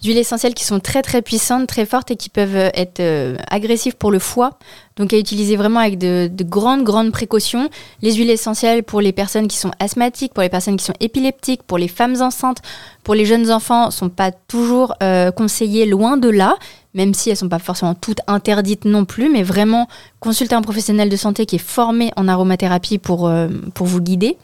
huiles 0.04 0.16
essentielles 0.16 0.54
qui 0.54 0.62
sont 0.62 0.78
très 0.78 1.02
très 1.02 1.22
puissantes, 1.22 1.66
très 1.66 1.84
fortes 1.84 2.12
et 2.12 2.16
qui 2.16 2.28
peuvent 2.28 2.54
euh, 2.54 2.70
être 2.72 3.00
euh, 3.00 3.36
agressives 3.50 3.96
pour 3.96 4.12
le 4.12 4.20
foie. 4.20 4.60
Donc 4.94 5.12
à 5.12 5.19
utiliser 5.19 5.56
vraiment 5.56 5.80
avec 5.80 5.98
de, 5.98 6.30
grandes 6.44 6.84
grandes 6.84 7.10
précautions. 7.10 7.69
Les 8.00 8.12
huiles 8.12 8.30
essentielles 8.30 8.84
pour 8.84 9.00
les 9.00 9.10
personnes 9.10 9.48
qui 9.48 9.56
sont 9.56 9.72
asthmatiques, 9.80 10.34
pour 10.34 10.44
les 10.44 10.48
personnes 10.48 10.76
qui 10.76 10.84
sont 10.84 10.94
épileptiques, 11.00 11.64
pour 11.64 11.78
les 11.78 11.88
femmes 11.88 12.14
enceintes, 12.22 12.58
pour 13.02 13.16
les 13.16 13.24
jeunes 13.24 13.50
enfants, 13.50 13.90
sont 13.90 14.08
pas 14.08 14.30
toujours 14.30 14.94
euh, 15.02 15.32
conseillées 15.32 15.84
loin 15.84 16.16
de 16.16 16.28
là 16.28 16.56
même 16.94 17.14
si 17.14 17.30
elles 17.30 17.38
sont 17.38 17.48
pas 17.48 17.58
forcément 17.58 17.94
toutes 17.94 18.20
interdites 18.26 18.84
non 18.84 19.06
plus, 19.06 19.30
mais 19.30 19.42
vraiment 19.42 19.88
consulter 20.20 20.54
un 20.54 20.60
professionnel 20.60 21.08
de 21.08 21.16
santé 21.16 21.46
qui 21.46 21.56
est 21.56 21.58
formé 21.58 22.12
en 22.16 22.28
aromathérapie 22.28 22.98
pour, 22.98 23.32
pour 23.72 23.86
vous 23.86 24.02
guider. 24.02 24.36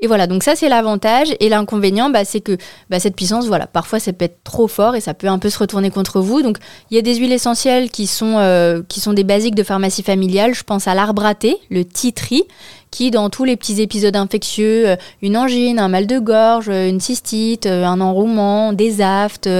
Et 0.00 0.06
voilà, 0.06 0.28
donc 0.28 0.44
ça 0.44 0.54
c'est 0.54 0.68
l'avantage. 0.68 1.34
Et 1.40 1.48
l'inconvénient, 1.48 2.08
bah, 2.08 2.24
c'est 2.24 2.40
que 2.40 2.56
bah, 2.88 3.00
cette 3.00 3.16
puissance, 3.16 3.46
voilà, 3.46 3.66
parfois 3.66 3.98
ça 3.98 4.12
peut 4.12 4.26
être 4.26 4.44
trop 4.44 4.68
fort 4.68 4.94
et 4.94 5.00
ça 5.00 5.12
peut 5.12 5.26
un 5.26 5.38
peu 5.38 5.50
se 5.50 5.58
retourner 5.58 5.90
contre 5.90 6.20
vous. 6.20 6.42
Donc 6.42 6.58
il 6.90 6.94
y 6.94 6.98
a 6.98 7.02
des 7.02 7.16
huiles 7.16 7.32
essentielles 7.32 7.90
qui 7.90 8.06
sont, 8.06 8.36
euh, 8.38 8.82
qui 8.88 9.00
sont 9.00 9.12
des 9.12 9.24
basiques 9.24 9.56
de 9.56 9.64
pharmacie 9.64 10.04
familiale. 10.04 10.54
Je 10.54 10.62
pense 10.62 10.86
à 10.86 10.94
l'arbre 10.94 11.26
à 11.26 11.34
thé, 11.34 11.56
le 11.68 11.84
titri, 11.84 12.44
qui 12.92 13.10
dans 13.10 13.28
tous 13.28 13.42
les 13.42 13.56
petits 13.56 13.82
épisodes 13.82 14.14
infectieux, 14.14 14.90
euh, 14.90 14.96
une 15.20 15.36
angine, 15.36 15.80
un 15.80 15.88
mal 15.88 16.06
de 16.06 16.20
gorge, 16.20 16.68
une 16.68 17.00
cystite, 17.00 17.66
euh, 17.66 17.84
un 17.84 18.00
enrouement, 18.00 18.72
des 18.72 19.00
aftes, 19.00 19.50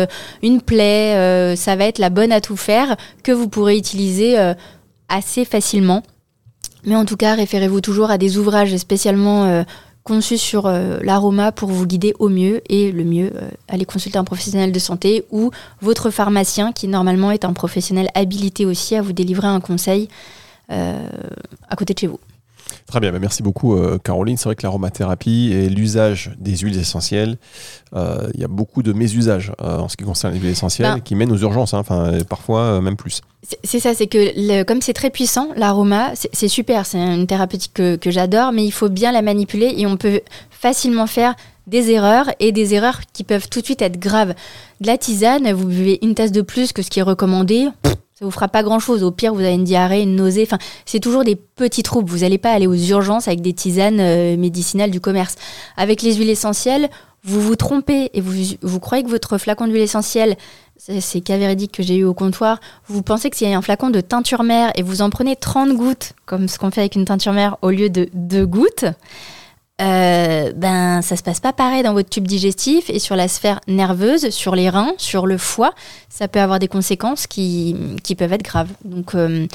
une 0.42 0.60
plaie, 0.60 1.56
ça 1.56 1.74
va 1.74 1.86
être 1.86 1.98
la 1.98 2.10
bonne 2.10 2.30
à 2.30 2.40
tout 2.40 2.56
faire 2.56 2.96
que 3.24 3.32
vous 3.32 3.48
pourrez 3.48 3.76
utiliser 3.76 4.36
assez 5.08 5.44
facilement. 5.44 6.02
Mais 6.84 6.94
en 6.94 7.04
tout 7.04 7.16
cas, 7.16 7.34
référez-vous 7.34 7.80
toujours 7.80 8.10
à 8.10 8.18
des 8.18 8.38
ouvrages 8.38 8.76
spécialement 8.76 9.64
conçu 10.08 10.38
sur 10.38 10.66
euh, 10.66 10.98
l'aroma 11.02 11.52
pour 11.52 11.68
vous 11.68 11.86
guider 11.86 12.14
au 12.18 12.30
mieux 12.30 12.62
et 12.70 12.90
le 12.92 13.04
mieux, 13.04 13.30
euh, 13.36 13.50
allez 13.68 13.84
consulter 13.84 14.16
un 14.18 14.24
professionnel 14.24 14.72
de 14.72 14.78
santé 14.78 15.26
ou 15.30 15.50
votre 15.82 16.08
pharmacien 16.10 16.72
qui 16.72 16.88
normalement 16.88 17.30
est 17.30 17.44
un 17.44 17.52
professionnel 17.52 18.08
habilité 18.14 18.64
aussi 18.64 18.96
à 18.96 19.02
vous 19.02 19.12
délivrer 19.12 19.48
un 19.48 19.60
conseil 19.60 20.08
euh, 20.72 21.08
à 21.68 21.76
côté 21.76 21.92
de 21.92 21.98
chez 21.98 22.06
vous. 22.06 22.18
Très 22.88 23.00
bien, 23.00 23.12
bah, 23.12 23.18
merci 23.20 23.42
beaucoup 23.42 23.78
Caroline. 24.02 24.38
C'est 24.38 24.46
vrai 24.46 24.56
que 24.56 24.62
l'aromathérapie 24.62 25.52
et 25.52 25.68
l'usage 25.68 26.32
des 26.38 26.56
huiles 26.56 26.78
essentielles, 26.78 27.36
il 27.94 28.40
y 28.40 28.44
a 28.44 28.48
beaucoup 28.48 28.82
de 28.82 28.94
mésusages 28.94 29.52
en 29.58 29.88
ce 29.88 29.96
qui 29.96 30.04
concerne 30.04 30.32
les 30.32 30.40
huiles 30.40 30.50
essentielles 30.50 30.94
ben 30.94 31.00
qui 31.00 31.14
mènent 31.14 31.30
aux 31.30 31.36
urgences, 31.36 31.74
hein, 31.74 31.82
parfois 32.28 32.80
même 32.80 32.96
plus. 32.96 33.20
C'est 33.62 33.78
ça, 33.78 33.94
c'est 33.94 34.06
que 34.06 34.62
comme 34.62 34.80
c'est 34.80 34.94
très 34.94 35.10
puissant, 35.10 35.48
l'aroma, 35.54 36.12
c'est 36.14 36.48
super, 36.48 36.86
c'est 36.86 36.98
une 36.98 37.26
thérapeutique 37.26 37.74
que, 37.74 38.10
j'adore, 38.10 38.52
mais 38.52 38.64
il 38.64 38.72
faut 38.72 38.88
bien 38.88 39.12
la 39.12 39.20
manipuler 39.20 39.74
et 39.76 39.86
on 39.86 39.98
peut 39.98 40.22
facilement 40.50 41.06
faire 41.06 41.34
des 41.66 41.90
erreurs 41.90 42.30
et 42.40 42.50
des 42.50 42.74
erreurs 42.74 43.00
qui 43.12 43.24
peuvent 43.24 43.48
tout 43.48 43.60
de 43.60 43.64
suite 43.66 43.82
être 43.82 43.98
graves. 43.98 44.34
De 44.80 44.86
la 44.86 44.96
tisane, 44.96 45.52
vous 45.52 45.66
buvez 45.66 45.98
une 46.02 46.14
tasse 46.14 46.32
de 46.32 46.40
plus 46.40 46.72
que 46.72 46.82
ce 46.82 46.88
qui 46.88 47.00
est 47.00 47.02
recommandé, 47.02 47.68
ça 48.18 48.24
vous 48.24 48.32
fera 48.32 48.48
pas 48.48 48.64
grand 48.64 48.80
chose. 48.80 49.04
Au 49.04 49.12
pire, 49.12 49.32
vous 49.32 49.40
avez 49.40 49.54
une 49.54 49.62
diarrhée, 49.62 50.02
une 50.02 50.16
nausée. 50.16 50.42
Enfin, 50.42 50.58
c'est 50.86 50.98
toujours 50.98 51.22
des 51.22 51.36
petits 51.36 51.84
troubles. 51.84 52.10
Vous 52.10 52.18
n'allez 52.18 52.38
pas 52.38 52.50
aller 52.50 52.66
aux 52.66 52.74
urgences 52.74 53.28
avec 53.28 53.42
des 53.42 53.52
tisanes 53.52 54.00
euh, 54.00 54.36
médicinales 54.36 54.90
du 54.90 55.00
commerce. 55.00 55.36
Avec 55.76 56.02
les 56.02 56.14
huiles 56.16 56.30
essentielles, 56.30 56.88
vous 57.22 57.40
vous 57.40 57.54
trompez 57.54 58.10
et 58.14 58.20
vous, 58.20 58.56
vous 58.62 58.80
croyez 58.80 59.04
que 59.04 59.08
votre 59.08 59.38
flacon 59.38 59.68
d'huile 59.68 59.82
essentielle 59.82 60.36
c'est 60.78 61.20
cas 61.20 61.36
véridique 61.36 61.72
que 61.72 61.82
j'ai 61.82 61.96
eu 61.96 62.04
au 62.04 62.14
comptoir, 62.14 62.60
vous 62.86 63.02
pensez 63.02 63.30
que 63.30 63.36
s'il 63.36 63.48
y 63.48 63.52
un 63.52 63.62
flacon 63.62 63.90
de 63.90 64.00
teinture 64.00 64.44
mère 64.44 64.70
et 64.76 64.82
vous 64.82 65.02
en 65.02 65.10
prenez 65.10 65.36
30 65.36 65.72
gouttes, 65.74 66.12
comme 66.24 66.48
ce 66.48 66.58
qu'on 66.58 66.70
fait 66.70 66.80
avec 66.80 66.94
une 66.94 67.04
teinture 67.04 67.32
mère 67.32 67.56
au 67.62 67.70
lieu 67.70 67.90
de 67.90 68.08
2 68.14 68.46
gouttes, 68.46 68.84
euh, 69.80 70.52
ben 70.54 71.02
ça 71.02 71.16
se 71.16 71.22
passe 71.22 71.40
pas 71.40 71.52
pareil 71.52 71.82
dans 71.82 71.92
votre 71.92 72.10
tube 72.10 72.26
digestif 72.26 72.90
et 72.90 72.98
sur 72.98 73.14
la 73.14 73.28
sphère 73.28 73.60
nerveuse, 73.68 74.30
sur 74.30 74.54
les 74.54 74.70
reins, 74.70 74.92
sur 74.98 75.26
le 75.26 75.38
foie, 75.38 75.72
ça 76.08 76.26
peut 76.26 76.40
avoir 76.40 76.58
des 76.58 76.68
conséquences 76.68 77.26
qui, 77.26 77.76
peuvent 78.18 78.32
être 78.32 78.42
graves. 78.42 78.72
Donc 78.84 79.14
euh, 79.14 79.46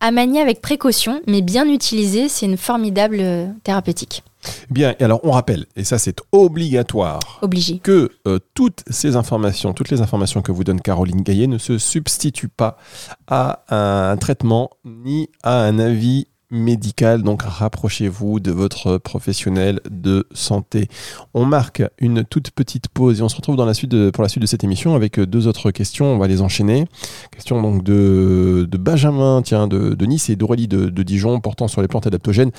à 0.00 0.10
manier 0.10 0.40
avec 0.40 0.60
précaution, 0.60 1.20
mais 1.26 1.42
bien 1.42 1.66
utilisé, 1.68 2.28
c'est 2.28 2.46
une 2.46 2.56
formidable 2.56 3.18
euh, 3.20 3.46
thérapeutique. 3.64 4.22
Bien, 4.70 4.94
et 4.98 5.04
alors 5.04 5.20
on 5.22 5.30
rappelle, 5.30 5.66
et 5.76 5.84
ça 5.84 5.98
c'est 5.98 6.20
obligatoire, 6.32 7.38
Obligé. 7.42 7.78
que 7.78 8.10
euh, 8.26 8.38
toutes 8.54 8.82
ces 8.88 9.16
informations, 9.16 9.74
toutes 9.74 9.90
les 9.90 10.00
informations 10.00 10.40
que 10.40 10.50
vous 10.52 10.64
donne 10.64 10.80
Caroline 10.80 11.20
Gaillet 11.20 11.46
ne 11.46 11.58
se 11.58 11.76
substituent 11.76 12.48
pas 12.48 12.78
à 13.26 13.64
un 13.68 14.16
traitement 14.16 14.70
ni 14.84 15.28
à 15.42 15.60
un 15.60 15.78
avis 15.78 16.26
médical. 16.50 17.22
Donc 17.22 17.42
rapprochez-vous 17.42 18.40
de 18.40 18.50
votre 18.50 18.98
professionnel 18.98 19.80
de 19.90 20.26
santé. 20.32 20.88
On 21.34 21.44
marque 21.44 21.82
une 21.98 22.24
toute 22.24 22.50
petite 22.50 22.88
pause 22.88 23.20
et 23.20 23.22
on 23.22 23.28
se 23.28 23.36
retrouve 23.36 23.56
dans 23.56 23.64
la 23.66 23.74
suite 23.74 23.90
de- 23.90 24.10
pour 24.10 24.22
la 24.22 24.28
suite 24.28 24.42
de 24.42 24.46
cette 24.46 24.64
émission 24.64 24.94
avec 24.94 25.18
deux 25.20 25.46
autres 25.46 25.70
questions. 25.70 26.06
On 26.06 26.18
va 26.18 26.26
les 26.28 26.40
enchaîner. 26.42 26.86
Question 27.30 27.60
donc 27.62 27.82
de, 27.84 28.66
de 28.70 28.78
Benjamin, 28.78 29.42
tiens, 29.42 29.66
de, 29.68 29.94
de 29.94 30.06
Nice 30.06 30.30
et 30.30 30.36
d'Aurélie 30.36 30.68
de, 30.68 30.86
de 30.88 31.02
Dijon 31.02 31.40
portant 31.40 31.68
sur 31.68 31.82
les 31.82 31.88
plantes 31.88 32.06
adaptogènes 32.06 32.50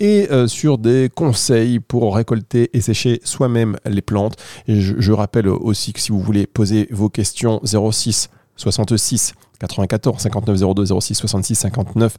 et 0.00 0.28
euh, 0.30 0.46
sur 0.46 0.78
des 0.78 1.10
conseils 1.14 1.80
pour 1.80 2.14
récolter 2.14 2.70
et 2.72 2.80
sécher 2.80 3.20
soi-même 3.24 3.76
les 3.86 4.02
plantes. 4.02 4.36
Je, 4.68 4.94
je 4.98 5.12
rappelle 5.12 5.48
aussi 5.48 5.92
que 5.92 6.00
si 6.00 6.12
vous 6.12 6.20
voulez 6.20 6.46
poser 6.46 6.88
vos 6.90 7.08
questions 7.08 7.60
06 7.64 8.30
66 8.58 9.34
94 9.60 10.20
59 10.20 10.74
02 10.74 11.00
06 11.00 11.14
66 11.14 11.54
59 11.54 12.16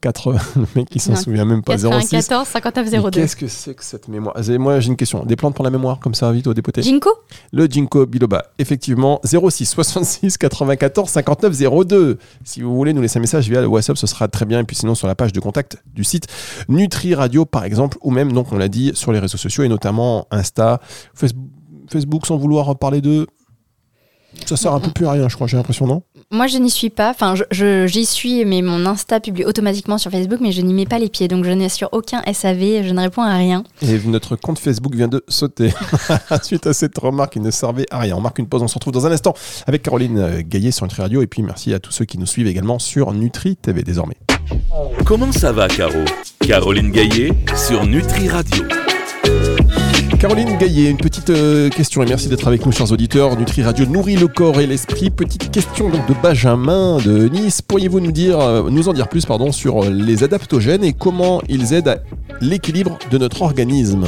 80 0.00 0.38
le 0.56 0.66
mec 0.74 0.88
il 0.94 1.00
s'en 1.00 1.16
souvient 1.16 1.44
même 1.44 1.62
pas 1.62 1.78
06 1.78 1.86
94 1.86 2.48
59 2.48 2.92
Mais 2.92 2.98
02. 2.98 3.10
Qu'est-ce 3.10 3.36
que 3.36 3.46
c'est 3.46 3.74
que 3.74 3.84
cette 3.84 4.08
mémoire? 4.08 4.34
Moi 4.58 4.80
j'ai 4.80 4.88
une 4.88 4.96
question. 4.96 5.24
Des 5.24 5.36
plantes 5.36 5.54
pour 5.54 5.64
la 5.64 5.70
mémoire 5.70 6.00
comme 6.00 6.14
ça 6.14 6.30
vite 6.32 6.46
au 6.48 6.54
dépoté? 6.54 6.82
Ginkgo? 6.82 7.10
Le 7.52 7.66
ginkgo 7.66 8.06
biloba, 8.06 8.46
effectivement, 8.58 9.20
06 9.24 9.66
66 9.66 10.38
94 10.38 11.08
59 11.08 11.86
02. 11.86 12.18
Si 12.44 12.62
vous 12.62 12.74
voulez 12.74 12.92
nous 12.92 13.00
laisser 13.00 13.18
un 13.18 13.20
message 13.20 13.48
via 13.48 13.60
le 13.60 13.68
WhatsApp, 13.68 13.96
ce 13.96 14.06
sera 14.06 14.28
très 14.28 14.44
bien. 14.44 14.60
Et 14.60 14.64
puis 14.64 14.76
sinon 14.76 14.94
sur 14.94 15.06
la 15.06 15.14
page 15.14 15.32
de 15.32 15.40
contact 15.40 15.78
du 15.94 16.04
site 16.04 16.26
Nutri 16.68 17.14
Radio 17.14 17.44
par 17.44 17.64
exemple, 17.64 17.96
ou 18.02 18.10
même 18.10 18.32
donc 18.32 18.52
on 18.52 18.58
l'a 18.58 18.68
dit 18.68 18.92
sur 18.94 19.12
les 19.12 19.18
réseaux 19.18 19.38
sociaux 19.38 19.62
et 19.64 19.68
notamment 19.68 20.26
Insta, 20.30 20.80
Facebook, 21.14 21.46
Facebook 21.90 22.26
sans 22.26 22.36
vouloir 22.36 22.76
parler 22.76 23.00
de. 23.00 23.26
Ça 24.46 24.56
sert 24.56 24.72
un 24.74 24.80
peu 24.80 24.90
plus 24.90 25.06
à 25.06 25.12
rien, 25.12 25.28
je 25.28 25.34
crois. 25.34 25.46
J'ai 25.46 25.56
l'impression 25.56 25.86
non? 25.86 26.02
Moi, 26.30 26.46
je 26.46 26.58
n'y 26.58 26.70
suis 26.70 26.88
pas. 26.90 27.10
Enfin, 27.10 27.34
je- 27.34 27.44
je- 27.50 27.86
j'y 27.86 28.06
suis, 28.06 28.44
mais 28.44 28.62
mon 28.62 28.86
Insta 28.86 29.20
publie 29.20 29.44
automatiquement 29.44 29.98
sur 29.98 30.10
Facebook, 30.10 30.38
mais 30.40 30.50
je 30.52 30.62
n'y 30.62 30.72
mets 30.72 30.86
pas 30.86 30.98
les 30.98 31.08
pieds. 31.08 31.28
Donc, 31.28 31.44
je 31.44 31.50
n'ai 31.50 31.68
sur 31.68 31.88
aucun 31.92 32.22
SAV, 32.32 32.82
je 32.86 32.92
ne 32.92 33.00
réponds 33.00 33.22
à 33.22 33.36
rien. 33.36 33.64
Et 33.82 33.98
notre 34.06 34.36
compte 34.36 34.58
Facebook 34.58 34.94
vient 34.94 35.08
de 35.08 35.22
sauter 35.28 35.72
suite 36.42 36.66
à 36.66 36.72
cette 36.72 36.96
remarque 36.98 37.34
qui 37.34 37.40
ne 37.40 37.50
servait 37.50 37.86
à 37.90 37.98
rien. 38.00 38.16
On 38.16 38.20
marque 38.20 38.38
une 38.38 38.46
pause, 38.48 38.62
on 38.62 38.68
se 38.68 38.74
retrouve 38.74 38.94
dans 38.94 39.06
un 39.06 39.12
instant 39.12 39.34
avec 39.66 39.82
Caroline 39.82 40.40
Gaillet 40.42 40.70
sur 40.70 40.86
Nutri 40.86 41.02
Radio. 41.02 41.22
Et 41.22 41.26
puis 41.26 41.42
merci 41.42 41.72
à 41.74 41.78
tous 41.78 41.92
ceux 41.92 42.04
qui 42.06 42.18
nous 42.18 42.26
suivent 42.26 42.46
également 42.46 42.78
sur 42.78 43.12
Nutri 43.12 43.56
TV 43.56 43.82
désormais. 43.82 44.16
Comment 45.04 45.32
ça 45.32 45.52
va, 45.52 45.68
Caro? 45.68 46.04
Caroline 46.40 46.90
Gaillet 46.90 47.32
sur 47.56 47.84
Nutri 47.86 48.28
Radio. 48.28 48.64
Caroline 50.22 50.56
Gaillet, 50.56 50.88
une 50.88 50.98
petite 50.98 51.30
euh, 51.30 51.68
question 51.68 52.00
et 52.00 52.06
merci 52.06 52.28
d'être 52.28 52.46
avec 52.46 52.64
nous, 52.64 52.70
chers 52.70 52.92
auditeurs. 52.92 53.36
Nutri 53.36 53.64
Radio 53.64 53.86
nourrit 53.86 54.14
le 54.14 54.28
corps 54.28 54.60
et 54.60 54.68
l'esprit. 54.68 55.10
Petite 55.10 55.50
question 55.50 55.88
donc 55.88 56.06
de 56.06 56.14
Benjamin 56.22 56.98
de 56.98 57.26
Nice. 57.26 57.60
Pourriez-vous 57.60 57.98
nous 57.98 58.12
euh, 58.30 58.70
nous 58.70 58.88
en 58.88 58.92
dire 58.92 59.08
plus, 59.08 59.26
pardon, 59.26 59.50
sur 59.50 59.82
euh, 59.82 59.90
les 59.90 60.22
adaptogènes 60.22 60.84
et 60.84 60.92
comment 60.92 61.42
ils 61.48 61.74
aident 61.74 61.88
à 61.88 61.98
l'équilibre 62.40 63.00
de 63.10 63.18
notre 63.18 63.42
organisme? 63.42 64.04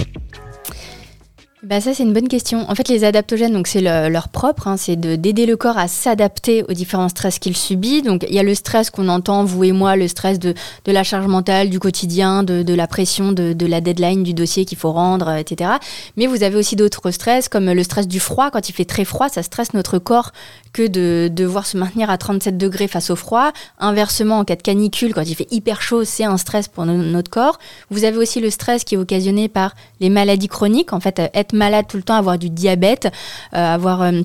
Bah 1.64 1.80
ça 1.80 1.94
c'est 1.94 2.02
une 2.02 2.12
bonne 2.12 2.28
question. 2.28 2.68
En 2.70 2.74
fait 2.74 2.88
les 2.88 3.04
adaptogènes 3.04 3.54
donc 3.54 3.68
c'est 3.68 3.80
le- 3.80 4.10
leur 4.10 4.28
propre, 4.28 4.68
hein, 4.68 4.76
c'est 4.76 4.96
de- 4.96 5.16
d'aider 5.16 5.46
le 5.46 5.56
corps 5.56 5.78
à 5.78 5.88
s'adapter 5.88 6.62
aux 6.68 6.74
différents 6.74 7.08
stress 7.08 7.38
qu'il 7.38 7.56
subit. 7.56 8.02
Donc 8.02 8.26
il 8.28 8.34
y 8.34 8.38
a 8.38 8.42
le 8.42 8.54
stress 8.54 8.90
qu'on 8.90 9.08
entend 9.08 9.44
vous 9.44 9.64
et 9.64 9.72
moi, 9.72 9.96
le 9.96 10.06
stress 10.06 10.38
de, 10.38 10.54
la 10.86 11.02
charge 11.04 11.26
mentale, 11.26 11.70
du 11.70 11.78
quotidien, 11.78 12.42
de, 12.42 12.62
de 12.62 12.74
la 12.74 12.86
pression, 12.86 13.32
de, 13.32 13.54
de 13.54 13.66
la 13.66 13.80
deadline 13.80 14.22
du 14.24 14.34
dossier 14.34 14.66
qu'il 14.66 14.76
faut 14.76 14.92
rendre, 14.92 15.28
euh, 15.28 15.36
etc. 15.36 15.70
Mais 16.18 16.26
vous 16.26 16.42
avez 16.42 16.56
aussi 16.56 16.76
d'autres 16.76 17.10
stress 17.10 17.48
comme 17.48 17.72
le 17.72 17.82
stress 17.82 18.06
du 18.08 18.20
froid. 18.20 18.50
Quand 18.50 18.68
il 18.68 18.72
fait 18.72 18.84
très 18.84 19.06
froid, 19.06 19.30
ça 19.30 19.42
stresse 19.42 19.72
notre 19.72 19.98
corps 19.98 20.32
que 20.74 20.86
de 20.86 21.28
devoir 21.32 21.64
se 21.66 21.78
maintenir 21.78 22.10
à 22.10 22.18
37 22.18 22.58
degrés 22.58 22.88
face 22.88 23.08
au 23.08 23.16
froid. 23.16 23.52
Inversement, 23.78 24.40
en 24.40 24.44
cas 24.44 24.56
de 24.56 24.62
canicule, 24.62 25.14
quand 25.14 25.22
il 25.22 25.34
fait 25.36 25.46
hyper 25.52 25.80
chaud, 25.80 26.04
c'est 26.04 26.24
un 26.24 26.36
stress 26.36 26.68
pour 26.68 26.84
no- 26.84 26.92
notre 26.96 27.30
corps. 27.30 27.58
Vous 27.90 28.04
avez 28.04 28.18
aussi 28.18 28.40
le 28.40 28.50
stress 28.50 28.82
qui 28.84 28.96
est 28.96 28.98
occasionné 28.98 29.48
par 29.48 29.74
les 30.00 30.10
maladies 30.10 30.48
chroniques. 30.48 30.92
En 30.92 30.98
fait, 31.00 31.20
euh, 31.20 31.28
être 31.32 31.52
malade 31.54 31.86
tout 31.88 31.96
le 31.96 32.02
temps, 32.02 32.16
avoir 32.16 32.38
du 32.38 32.50
diabète, 32.50 33.06
euh, 33.54 33.74
avoir 33.74 34.02
euh, 34.02 34.20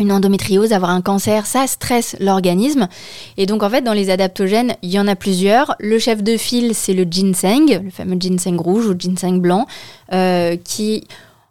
une 0.00 0.10
endométriose, 0.10 0.72
avoir 0.72 0.90
un 0.90 1.02
cancer, 1.02 1.44
ça 1.44 1.66
stresse 1.66 2.16
l'organisme. 2.18 2.88
Et 3.36 3.44
donc, 3.44 3.62
en 3.62 3.68
fait, 3.68 3.82
dans 3.82 3.92
les 3.92 4.08
adaptogènes, 4.08 4.74
il 4.80 4.90
y 4.90 4.98
en 4.98 5.06
a 5.06 5.14
plusieurs. 5.16 5.76
Le 5.80 5.98
chef 5.98 6.22
de 6.22 6.38
file, 6.38 6.74
c'est 6.74 6.94
le 6.94 7.04
ginseng, 7.04 7.80
le 7.84 7.90
fameux 7.90 8.16
ginseng 8.18 8.56
rouge 8.58 8.86
ou 8.86 8.94
ginseng 8.98 9.38
blanc, 9.38 9.66
qui 10.64 11.06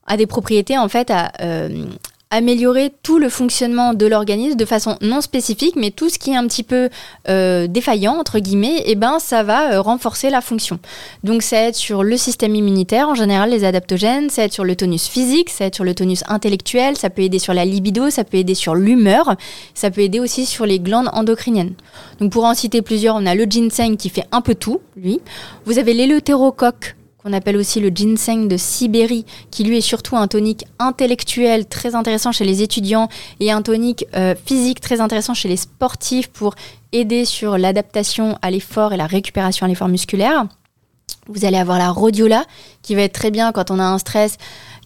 a 0.08 0.18
des 0.18 0.26
propriétés, 0.28 0.78
en 0.78 0.90
fait, 0.90 1.10
à 1.10 1.32
améliorer 2.34 2.92
tout 3.04 3.20
le 3.20 3.30
fonctionnement 3.30 3.94
de 3.94 4.08
l'organisme 4.08 4.58
de 4.58 4.66
façon 4.66 4.98
non 5.02 5.22
spécifique, 5.22 5.76
mais 5.76 5.92
tout 5.92 6.10
ce 6.10 6.18
qui 6.18 6.32
est 6.32 6.36
un 6.36 6.48
petit 6.48 6.64
peu 6.64 6.90
euh, 7.30 7.68
défaillant, 7.68 8.16
entre 8.16 8.40
guillemets, 8.40 8.82
et 8.88 8.96
ben, 8.96 9.20
ça 9.20 9.44
va 9.44 9.74
euh, 9.74 9.82
renforcer 9.82 10.32
la 10.32 10.42
fonction. 10.42 10.80
Donc 11.24 11.44
ça 11.44 11.68
aide 11.68 11.76
sur 11.76 12.02
le 12.04 12.18
système 12.18 12.56
immunitaire, 12.56 13.08
en 13.08 13.14
général 13.14 13.52
les 13.52 13.64
adaptogènes, 13.64 14.32
ça 14.32 14.46
aide 14.46 14.52
sur 14.52 14.64
le 14.64 14.76
tonus 14.76 15.08
physique, 15.08 15.52
ça 15.52 15.66
aide 15.66 15.76
sur 15.76 15.84
le 15.84 15.94
tonus 15.94 16.24
intellectuel, 16.28 16.98
ça 16.98 17.12
peut 17.12 17.22
aider 17.22 17.38
sur 17.38 17.54
la 17.54 17.66
libido, 17.66 18.10
ça 18.10 18.24
peut 18.24 18.38
aider 18.38 18.56
sur 18.56 18.74
l'humeur, 18.74 19.36
ça 19.76 19.92
peut 19.92 20.02
aider 20.02 20.20
aussi 20.20 20.48
sur 20.48 20.66
les 20.66 20.80
glandes 20.80 21.10
endocriniennes. 21.14 21.76
Donc 22.20 22.32
pour 22.32 22.46
en 22.46 22.56
citer 22.56 22.82
plusieurs, 22.82 23.16
on 23.16 23.28
a 23.28 23.36
le 23.36 23.46
ginseng 23.46 23.96
qui 23.96 24.10
fait 24.10 24.26
un 24.32 24.42
peu 24.42 24.56
tout, 24.56 24.82
lui. 24.98 25.22
Vous 25.66 25.78
avez 25.78 25.94
l'éleutérocoque 25.94 26.96
qu'on 27.24 27.34
appelle 27.34 27.56
aussi 27.56 27.80
le 27.80 27.90
ginseng 27.90 28.48
de 28.48 28.58
Sibérie, 28.58 29.26
qui 29.50 29.64
lui 29.64 29.78
est 29.78 29.82
surtout 29.82 30.18
un 30.18 30.28
tonique 30.28 30.66
intellectuel 30.78 31.66
très 31.66 31.96
intéressant 31.96 32.32
chez 32.32 32.44
les 32.44 32.62
étudiants 32.62 33.08
et 33.40 33.52
un 33.52 33.62
tonique 33.62 34.06
euh, 34.16 34.36
physique 34.46 34.82
très 34.82 35.00
intéressant 35.00 35.34
chez 35.34 35.48
les 35.48 35.58
sportifs 35.58 36.28
pour 36.28 36.56
aider 36.92 37.24
sur 37.24 37.58
l'adaptation 37.58 38.38
à 38.42 38.52
l'effort 38.52 38.94
et 38.94 38.98
la 38.98 39.08
récupération 39.08 39.66
à 39.66 39.70
l'effort 39.70 39.88
musculaire. 39.88 40.46
Vous 41.28 41.46
allez 41.46 41.58
avoir 41.58 41.78
la 41.78 41.90
rhodiola 41.90 42.44
qui 42.82 42.96
va 42.96 43.04
être 43.04 43.14
très 43.14 43.32
bien 43.32 43.54
quand 43.54 43.72
on 43.72 43.80
a 43.80 43.84
un 43.84 43.98
stress 43.98 44.38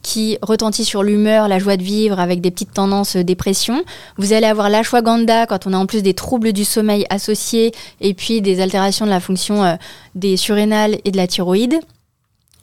qui 0.03 0.37
retentit 0.43 0.85
sur 0.85 1.01
l'humeur, 1.01 1.47
la 1.47 1.57
joie 1.57 1.75
de 1.75 1.81
vivre 1.81 2.19
avec 2.19 2.39
des 2.39 2.51
petites 2.51 2.73
tendances 2.73 3.15
euh, 3.15 3.23
dépression. 3.23 3.83
Vous 4.17 4.33
allez 4.33 4.45
avoir 4.45 4.69
l'ashwagandha 4.69 5.47
quand 5.47 5.65
on 5.65 5.73
a 5.73 5.77
en 5.77 5.87
plus 5.87 6.03
des 6.03 6.13
troubles 6.13 6.53
du 6.53 6.65
sommeil 6.65 7.07
associés 7.09 7.71
et 7.99 8.13
puis 8.13 8.41
des 8.41 8.61
altérations 8.61 9.05
de 9.05 9.09
la 9.11 9.19
fonction 9.19 9.63
euh, 9.63 9.75
des 10.13 10.37
surrénales 10.37 10.97
et 11.03 11.09
de 11.09 11.17
la 11.17 11.25
thyroïde. 11.25 11.79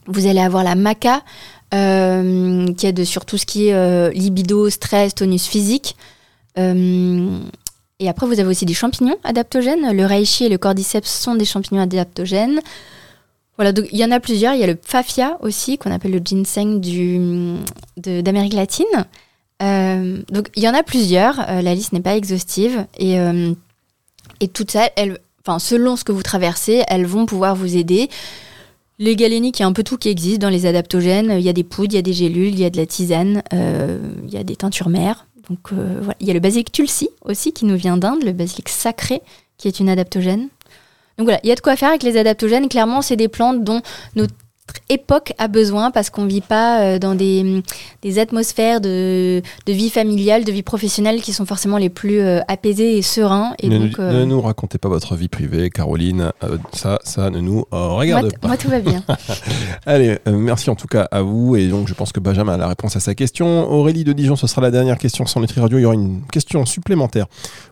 Vous 0.06 0.26
allez 0.26 0.40
avoir 0.40 0.64
la 0.64 0.74
maca 0.74 1.22
euh, 1.74 2.72
qui 2.74 2.86
aide 2.86 3.04
sur 3.04 3.24
tout 3.24 3.38
ce 3.38 3.46
qui 3.46 3.68
est 3.68 3.74
euh, 3.74 4.10
libido, 4.10 4.70
stress, 4.70 5.14
tonus 5.14 5.46
physique. 5.46 5.96
Euh, 6.58 7.38
et 7.98 8.08
après, 8.08 8.26
vous 8.26 8.38
avez 8.38 8.48
aussi 8.48 8.64
des 8.64 8.74
champignons 8.74 9.16
adaptogènes. 9.24 9.92
Le 9.92 10.06
reishi 10.06 10.44
et 10.44 10.48
le 10.48 10.58
cordyceps 10.58 11.08
sont 11.08 11.34
des 11.34 11.44
champignons 11.44 11.80
adaptogènes. 11.80 12.60
Voilà, 13.56 13.72
donc 13.72 13.86
il 13.92 13.98
y 13.98 14.04
en 14.04 14.10
a 14.10 14.20
plusieurs. 14.20 14.54
Il 14.54 14.60
y 14.60 14.64
a 14.64 14.66
le 14.66 14.76
pfafia 14.76 15.38
aussi, 15.40 15.78
qu'on 15.78 15.90
appelle 15.90 16.12
le 16.12 16.20
ginseng 16.24 16.80
d'Amérique 17.96 18.54
latine. 18.54 19.06
Donc 19.60 20.50
il 20.54 20.62
y 20.62 20.68
en 20.68 20.74
a 20.74 20.82
plusieurs. 20.82 21.36
La 21.36 21.74
liste 21.74 21.92
n'est 21.92 22.00
pas 22.00 22.16
exhaustive. 22.16 22.84
Et, 22.98 23.16
et 24.40 24.48
toutes 24.48 24.76
elles, 24.96 25.18
selon 25.58 25.96
ce 25.96 26.04
que 26.04 26.12
vous 26.12 26.22
traversez, 26.22 26.82
elles 26.88 27.06
vont 27.06 27.26
pouvoir 27.26 27.54
vous 27.54 27.76
aider. 27.76 28.10
Les 28.98 29.16
galéniques, 29.16 29.58
il 29.58 29.62
y 29.62 29.64
a 29.64 29.68
un 29.68 29.72
peu 29.72 29.82
tout 29.82 29.96
qui 29.96 30.08
existe 30.08 30.40
dans 30.40 30.48
les 30.48 30.66
adaptogènes. 30.66 31.34
Il 31.36 31.44
y 31.44 31.48
a 31.48 31.52
des 31.52 31.64
poudres, 31.64 31.92
il 31.92 31.96
y 31.96 31.98
a 31.98 32.02
des 32.02 32.12
gélules, 32.12 32.54
il 32.54 32.60
y 32.60 32.64
a 32.64 32.70
de 32.70 32.76
la 32.76 32.86
tisane, 32.86 33.42
euh, 33.52 33.98
il 34.26 34.32
y 34.32 34.36
a 34.36 34.44
des 34.44 34.56
teintures 34.56 34.88
mères. 34.88 35.26
Donc 35.48 35.72
euh. 35.72 36.00
Il 36.20 36.26
y 36.26 36.30
a 36.30 36.34
le 36.34 36.40
basilic 36.40 36.70
tulsi 36.70 37.08
aussi 37.22 37.52
qui 37.52 37.64
nous 37.64 37.76
vient 37.76 37.96
d'Inde, 37.96 38.22
le 38.22 38.32
basilic 38.32 38.68
sacré 38.68 39.20
qui 39.58 39.68
est 39.68 39.80
une 39.80 39.88
adaptogène. 39.88 40.48
Donc 41.18 41.26
voilà, 41.26 41.40
il 41.44 41.48
y 41.48 41.52
a 41.52 41.54
de 41.54 41.60
quoi 41.60 41.76
faire 41.76 41.90
avec 41.90 42.02
les 42.02 42.16
adaptogènes. 42.16 42.68
Clairement, 42.68 43.02
c'est 43.02 43.16
des 43.16 43.28
plantes 43.28 43.62
dont 43.62 43.82
notre 44.16 44.34
époque 44.88 45.32
a 45.38 45.48
besoin 45.48 45.90
parce 45.90 46.10
qu'on 46.10 46.26
vit 46.26 46.40
pas 46.40 46.80
euh, 46.80 46.98
dans 46.98 47.14
des, 47.14 47.62
des 48.02 48.18
atmosphères 48.18 48.80
de, 48.80 49.40
de 49.66 49.72
vie 49.72 49.90
familiale, 49.90 50.44
de 50.44 50.52
vie 50.52 50.62
professionnelle 50.62 51.20
qui 51.22 51.32
sont 51.32 51.46
forcément 51.46 51.76
les 51.78 51.88
plus 51.90 52.20
euh, 52.20 52.40
apaisées 52.48 52.96
et 52.98 53.02
sereins. 53.02 53.54
Et 53.60 53.68
ne, 53.68 53.78
donc, 53.78 53.98
nous- 53.98 54.04
euh, 54.04 54.12
ne 54.20 54.24
nous 54.24 54.40
racontez 54.40 54.78
pas 54.78 54.88
votre 54.88 55.16
vie 55.16 55.28
privée, 55.28 55.70
Caroline. 55.70 56.30
Euh, 56.42 56.58
ça, 56.72 56.98
ça 57.04 57.30
ne 57.30 57.40
nous 57.40 57.64
moi, 57.70 57.94
regarde 57.96 58.30
t- 58.30 58.36
pas. 58.38 58.48
moi, 58.48 58.56
tout 58.56 58.68
va 58.68 58.80
bien. 58.80 59.02
Allez, 59.86 60.18
merci 60.26 60.70
en 60.70 60.74
tout 60.76 60.86
cas 60.86 61.08
à 61.10 61.22
vous. 61.22 61.56
Et 61.56 61.68
donc, 61.68 61.88
je 61.88 61.94
pense 61.94 62.12
que 62.12 62.20
Benjamin 62.20 62.54
a 62.54 62.58
la 62.58 62.68
réponse 62.68 62.96
à 62.96 63.00
sa 63.00 63.14
question. 63.14 63.70
Aurélie 63.70 64.04
de 64.04 64.12
Dijon, 64.12 64.36
ce 64.36 64.46
sera 64.46 64.60
la 64.62 64.70
dernière 64.70 64.98
question 64.98 65.26
sur 65.26 65.40
Nutri 65.40 65.60
Radio. 65.60 65.78
Il 65.78 65.82
y 65.82 65.86
aura 65.86 65.94
une 65.94 66.22
question 66.32 66.64
supplémentaire 66.66 67.26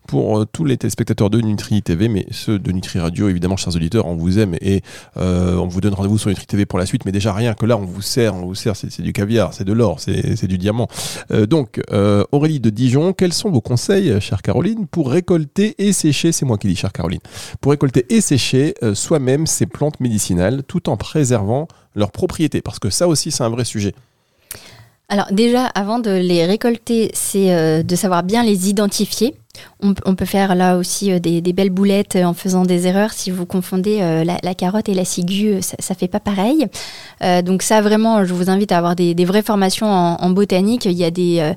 pour 0.07 0.47
tous 0.47 0.65
les 0.65 0.77
téléspectateurs 0.77 1.31
de 1.31 1.41
Nutri 1.41 1.83
TV, 1.83 2.09
mais 2.09 2.27
ceux 2.31 2.59
de 2.59 2.73
Nutri 2.73 2.99
Radio, 2.99 3.29
évidemment, 3.29 3.57
chers 3.57 3.75
auditeurs, 3.77 4.07
on 4.07 4.15
vous 4.17 4.39
aime 4.39 4.57
et 4.61 4.83
on 5.17 5.67
vous 5.67 5.81
donne 5.81 5.95
rendez-vous 5.95 6.19
sur 6.19 6.29
Nutri 6.31 6.47
TV 6.47 6.67
pour 6.67 6.79
la 6.79 6.82
la 6.83 6.87
suite, 6.87 7.05
mais 7.05 7.12
déjà 7.12 7.33
rien 7.33 7.55
que 7.55 7.67
là, 7.67 7.77
on 7.77 7.85
vous 7.85 8.03
sert, 8.03 8.35
on 8.35 8.47
vous 8.47 8.55
sert, 8.55 8.77
c'est 8.77 9.01
du 9.01 9.12
caviar, 9.12 9.55
c'est 9.55 9.65
de 9.65 9.73
l'or, 9.73 9.99
c'est 10.01 10.47
du 10.47 10.59
diamant. 10.59 10.89
Euh, 11.31 11.47
donc, 11.47 11.81
euh, 11.93 12.25
Aurélie 12.33 12.61
de 12.61 12.71
Dijon, 12.71 13.12
quels 13.12 13.33
sont 13.33 13.51
vos 13.51 13.61
conseils, 13.61 14.21
chère 14.21 14.43
Caroline, 14.43 14.87
pour 14.87 15.11
récolter 15.11 15.75
et 15.79 15.93
sécher, 15.93 16.33
c'est 16.33 16.45
moi 16.45 16.59
qui 16.59 16.69
dis, 16.69 16.77
chère 16.77 16.93
Caroline, 16.93 17.21
pour 17.61 17.73
récolter 17.73 18.07
et 18.11 18.21
sécher 18.21 18.75
euh, 18.83 18.95
soi-même 18.95 19.47
ces 19.47 19.67
plantes 19.67 20.01
médicinales 20.01 20.62
tout 20.65 20.89
en 20.89 20.97
préservant 20.97 21.69
leurs 21.95 22.12
propriétés 22.12 22.62
Parce 22.62 22.79
que 22.79 22.91
ça 22.91 23.09
aussi, 23.09 23.31
c'est 23.31 23.45
un 23.45 23.49
vrai 23.49 23.65
sujet. 23.65 23.95
Alors 25.12 25.27
déjà, 25.31 25.67
avant 25.67 25.99
de 25.99 26.11
les 26.11 26.47
récolter, 26.47 27.11
c'est 27.12 27.55
euh, 27.55 27.83
de 27.83 27.97
savoir 27.97 28.23
bien 28.23 28.43
les 28.43 28.71
identifier. 28.71 29.35
On, 29.81 30.15
peut 30.15 30.25
faire 30.25 30.55
là 30.55 30.79
aussi 30.79 31.13
euh, 31.13 31.19
des, 31.19 31.43
belles 31.53 31.69
boulettes 31.69 32.17
euh, 32.17 32.25
en 32.25 32.33
faisant 32.33 32.65
des 32.65 32.87
erreurs. 32.87 33.13
Si 33.13 33.31
vous 33.31 33.45
confondez 33.45 33.99
euh, 34.01 34.25
la, 34.25 34.55
carotte 34.55 34.89
et 34.89 34.95
la 34.95 35.05
ciguë, 35.05 35.61
ça, 35.61 35.77
ça 35.79 35.95
fait 35.95 36.09
pas 36.09 36.21
pareil. 36.21 36.67
Donc 37.45 37.63
ça, 37.63 37.83
vraiment, 37.83 38.25
je 38.25 38.33
vous 38.33 38.49
invite 38.49 38.73
à 38.73 38.79
avoir 38.79 38.97
des, 38.97 39.25
vraies 39.25 39.43
formations 39.43 39.87
en, 39.87 40.31
botanique. 40.31 40.87
Il 40.87 40.93
y 40.93 41.05
a 41.05 41.11
des, 41.11 41.55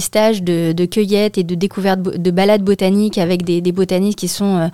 stages 0.00 0.42
de, 0.42 0.72
de 0.72 0.84
cueillette 0.86 1.38
et 1.38 1.44
de 1.44 1.54
découverte 1.54 2.00
de 2.00 2.30
balades 2.30 2.62
botaniques 2.62 3.18
avec 3.18 3.44
des, 3.44 3.60
botanistes 3.72 4.18
qui 4.18 4.28
sont 4.28 4.70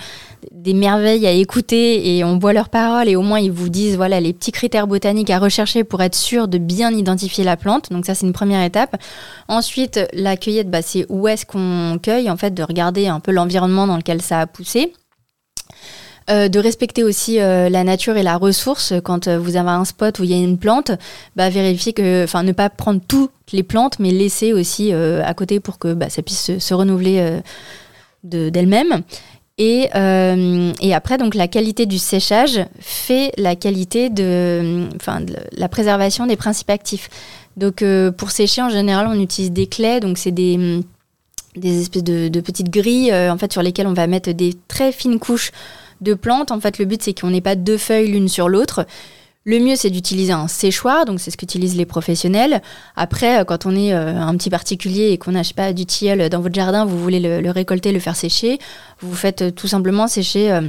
des 0.50 0.74
merveilles 0.74 1.26
à 1.26 1.30
écouter 1.30 2.16
et 2.16 2.24
on 2.24 2.36
boit 2.36 2.52
leurs 2.52 2.68
paroles 2.68 3.08
et 3.08 3.16
au 3.16 3.22
moins 3.22 3.38
ils 3.38 3.52
vous 3.52 3.68
disent 3.68 3.96
voilà 3.96 4.20
les 4.20 4.32
petits 4.32 4.52
critères 4.52 4.86
botaniques 4.86 5.30
à 5.30 5.38
rechercher 5.38 5.84
pour 5.84 6.02
être 6.02 6.14
sûr 6.14 6.48
de 6.48 6.58
bien 6.58 6.92
identifier 6.92 7.44
la 7.44 7.56
plante. 7.56 7.90
Donc 7.90 8.06
ça 8.06 8.14
c'est 8.14 8.26
une 8.26 8.32
première 8.32 8.62
étape. 8.64 8.96
Ensuite 9.48 10.00
la 10.12 10.36
cueillette 10.36 10.70
bah, 10.70 10.82
c'est 10.82 11.06
où 11.08 11.28
est-ce 11.28 11.46
qu'on 11.46 11.98
cueille 12.02 12.30
en 12.30 12.36
fait 12.36 12.52
de 12.52 12.62
regarder 12.62 13.06
un 13.06 13.20
peu 13.20 13.32
l'environnement 13.32 13.86
dans 13.86 13.96
lequel 13.96 14.22
ça 14.22 14.40
a 14.40 14.46
poussé. 14.46 14.92
Euh, 16.30 16.48
de 16.48 16.60
respecter 16.60 17.02
aussi 17.02 17.40
euh, 17.40 17.68
la 17.68 17.82
nature 17.82 18.16
et 18.16 18.22
la 18.22 18.36
ressource 18.36 18.92
quand 19.02 19.26
euh, 19.26 19.38
vous 19.38 19.56
avez 19.56 19.70
un 19.70 19.84
spot 19.84 20.20
où 20.20 20.22
il 20.22 20.30
y 20.30 20.34
a 20.34 20.36
une 20.36 20.56
plante, 20.56 20.92
bah, 21.34 21.50
vérifier 21.50 21.92
que, 21.92 22.22
enfin, 22.22 22.44
ne 22.44 22.52
pas 22.52 22.70
prendre 22.70 23.00
toutes 23.08 23.32
les 23.52 23.64
plantes, 23.64 23.98
mais 23.98 24.12
laisser 24.12 24.52
aussi 24.52 24.92
à 24.92 25.34
côté 25.34 25.58
pour 25.58 25.80
que 25.80 25.94
bah, 25.94 26.08
ça 26.10 26.22
puisse 26.22 26.40
se, 26.40 26.58
se 26.60 26.74
renouveler 26.74 27.40
de- 28.22 28.50
d'elle-même. 28.50 29.02
Et, 29.58 29.88
euh, 29.94 30.72
et 30.80 30.94
après, 30.94 31.18
donc, 31.18 31.34
la 31.34 31.46
qualité 31.46 31.86
du 31.86 31.98
séchage 31.98 32.64
fait 32.80 33.32
la 33.36 33.54
qualité 33.54 34.08
de, 34.08 34.88
enfin, 34.96 35.20
la 35.52 35.68
préservation 35.68 36.26
des 36.26 36.36
principes 36.36 36.70
actifs. 36.70 37.10
Donc, 37.56 37.82
euh, 37.82 38.10
pour 38.10 38.30
sécher, 38.30 38.62
en 38.62 38.70
général, 38.70 39.06
on 39.08 39.20
utilise 39.20 39.52
des 39.52 39.66
clés. 39.66 40.00
Donc, 40.00 40.16
c'est 40.16 40.30
des, 40.30 40.80
des 41.56 41.82
espèces 41.82 42.04
de, 42.04 42.28
de 42.28 42.40
petites 42.40 42.70
grilles 42.70 43.12
euh, 43.12 43.32
en 43.32 43.36
fait, 43.36 43.52
sur 43.52 43.62
lesquelles 43.62 43.86
on 43.86 43.92
va 43.92 44.06
mettre 44.06 44.30
des 44.32 44.54
très 44.68 44.90
fines 44.90 45.18
couches 45.18 45.52
de 46.00 46.14
plantes. 46.14 46.50
En 46.50 46.60
fait, 46.60 46.78
le 46.78 46.86
but, 46.86 47.02
c'est 47.02 47.18
qu'on 47.18 47.30
n'ait 47.30 47.42
pas 47.42 47.54
deux 47.54 47.78
feuilles 47.78 48.10
l'une 48.10 48.28
sur 48.28 48.48
l'autre. 48.48 48.86
Le 49.44 49.58
mieux, 49.58 49.74
c'est 49.74 49.90
d'utiliser 49.90 50.32
un 50.32 50.46
séchoir, 50.46 51.04
donc 51.04 51.18
c'est 51.18 51.32
ce 51.32 51.36
qu'utilisent 51.36 51.74
les 51.76 51.86
professionnels. 51.86 52.62
Après, 52.94 53.40
euh, 53.40 53.44
quand 53.44 53.66
on 53.66 53.74
est 53.74 53.92
euh, 53.92 54.16
un 54.16 54.36
petit 54.36 54.50
particulier 54.50 55.10
et 55.10 55.18
qu'on 55.18 55.32
n'a 55.32 55.42
pas 55.56 55.72
du 55.72 55.84
tilleul 55.84 56.28
dans 56.28 56.40
votre 56.40 56.54
jardin, 56.54 56.84
vous 56.84 56.96
voulez 56.98 57.18
le, 57.18 57.50
récolter, 57.50 57.90
le 57.90 57.98
faire 57.98 58.14
sécher, 58.14 58.58
vous 59.00 59.14
faites 59.14 59.42
euh, 59.42 59.50
tout 59.50 59.66
simplement 59.66 60.06
sécher 60.06 60.60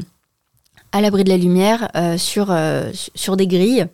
à 0.92 1.02
l'abri 1.02 1.24
de 1.24 1.30
la 1.30 1.38
lumière 1.38 1.90
sur, 2.18 2.56
su- 2.94 3.12
sur 3.16 3.38
des 3.38 3.48
grilles 3.48 3.86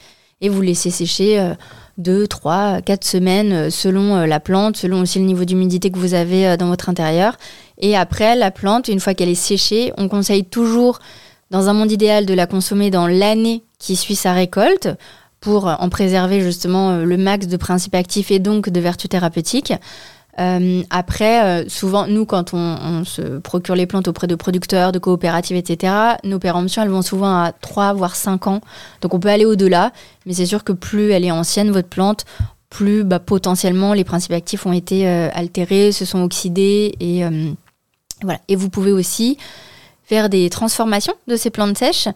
et 0.41 0.49
vous 0.49 0.61
laissez 0.61 0.89
sécher 0.91 1.39
euh, 1.39 1.53
deux, 1.97 2.27
trois, 2.27 2.81
quatre 2.81 3.05
semaines 3.05 3.69
selon 3.69 4.25
la 4.25 4.39
plante, 4.39 4.77
selon 4.77 5.01
aussi 5.01 5.19
le 5.19 5.25
niveau 5.25 5.43
d'humidité 5.43 5.91
que 5.91 5.99
vous 5.99 6.13
avez 6.13 6.55
dans 6.55 6.67
votre 6.67 6.87
intérieur. 6.87 7.37
Et 7.77 7.97
après, 7.97 8.37
la 8.37 8.51
plante, 8.51 8.87
une 8.87 9.01
fois 9.01 9.13
qu'elle 9.13 9.27
est 9.29 9.35
séchée, 9.35 9.91
on 9.97 10.07
conseille 10.07 10.45
toujours, 10.45 10.99
dans 11.51 11.67
un 11.67 11.73
monde 11.73 11.91
idéal, 11.91 12.25
de 12.25 12.33
la 12.33 12.47
consommer 12.47 12.89
dans 12.89 13.07
l'année 13.07 13.63
qui 13.79 13.95
suit 13.95 14.15
sa 14.15 14.33
récolte 14.33 14.89
pour 15.39 15.67
euh, 15.67 15.75
en 15.79 15.89
préserver 15.89 16.41
justement 16.41 16.91
euh, 16.91 17.05
le 17.05 17.17
max 17.17 17.47
de 17.47 17.57
principes 17.57 17.95
actifs 17.95 18.31
et 18.31 18.39
donc 18.39 18.69
de 18.69 18.79
vertus 18.79 19.09
thérapeutiques. 19.09 19.73
Euh, 20.39 20.83
après, 20.89 21.67
souvent, 21.67 22.07
nous, 22.07 22.25
quand 22.25 22.53
on, 22.53 23.03
se 23.03 23.39
procure 23.39 23.75
les 23.75 23.85
plantes 23.85 24.07
auprès 24.07 24.25
de 24.25 24.35
producteurs, 24.35 24.93
de 24.93 24.99
coopératives, 24.99 25.57
etc., 25.57 25.93
nos 26.23 26.39
péremptions, 26.39 26.81
elles 26.81 26.89
vont 26.89 27.01
souvent 27.01 27.43
à 27.43 27.51
3 27.51 27.91
voire 27.91 28.15
5 28.15 28.47
ans. 28.47 28.61
Donc 29.01 29.13
on 29.13 29.19
peut 29.19 29.27
aller 29.27 29.43
au-delà, 29.43 29.91
mais 30.25 30.33
c'est 30.33 30.45
sûr 30.45 30.63
que 30.63 30.71
plus 30.71 31.11
elle 31.11 31.25
est 31.25 31.31
ancienne, 31.31 31.71
votre 31.71 31.89
plante, 31.89 32.23
plus 32.69 33.03
bah, 33.03 33.19
potentiellement 33.19 33.93
les 33.93 34.05
principes 34.05 34.31
actifs 34.31 34.65
ont 34.65 34.71
été 34.71 35.05
altérés, 35.05 35.91
se 35.91 36.05
sont 36.05 36.23
oxydés. 36.23 36.95
Et, 37.01 37.23
voilà. 38.21 38.39
et 38.47 38.55
vous 38.55 38.69
pouvez 38.69 38.93
aussi 38.93 39.37
faire 40.09 40.27
des 40.27 40.49
transformations 40.49 41.13
de 41.27 41.35
ces 41.35 41.51
plantes 41.51 41.77
sèches. 41.77 42.07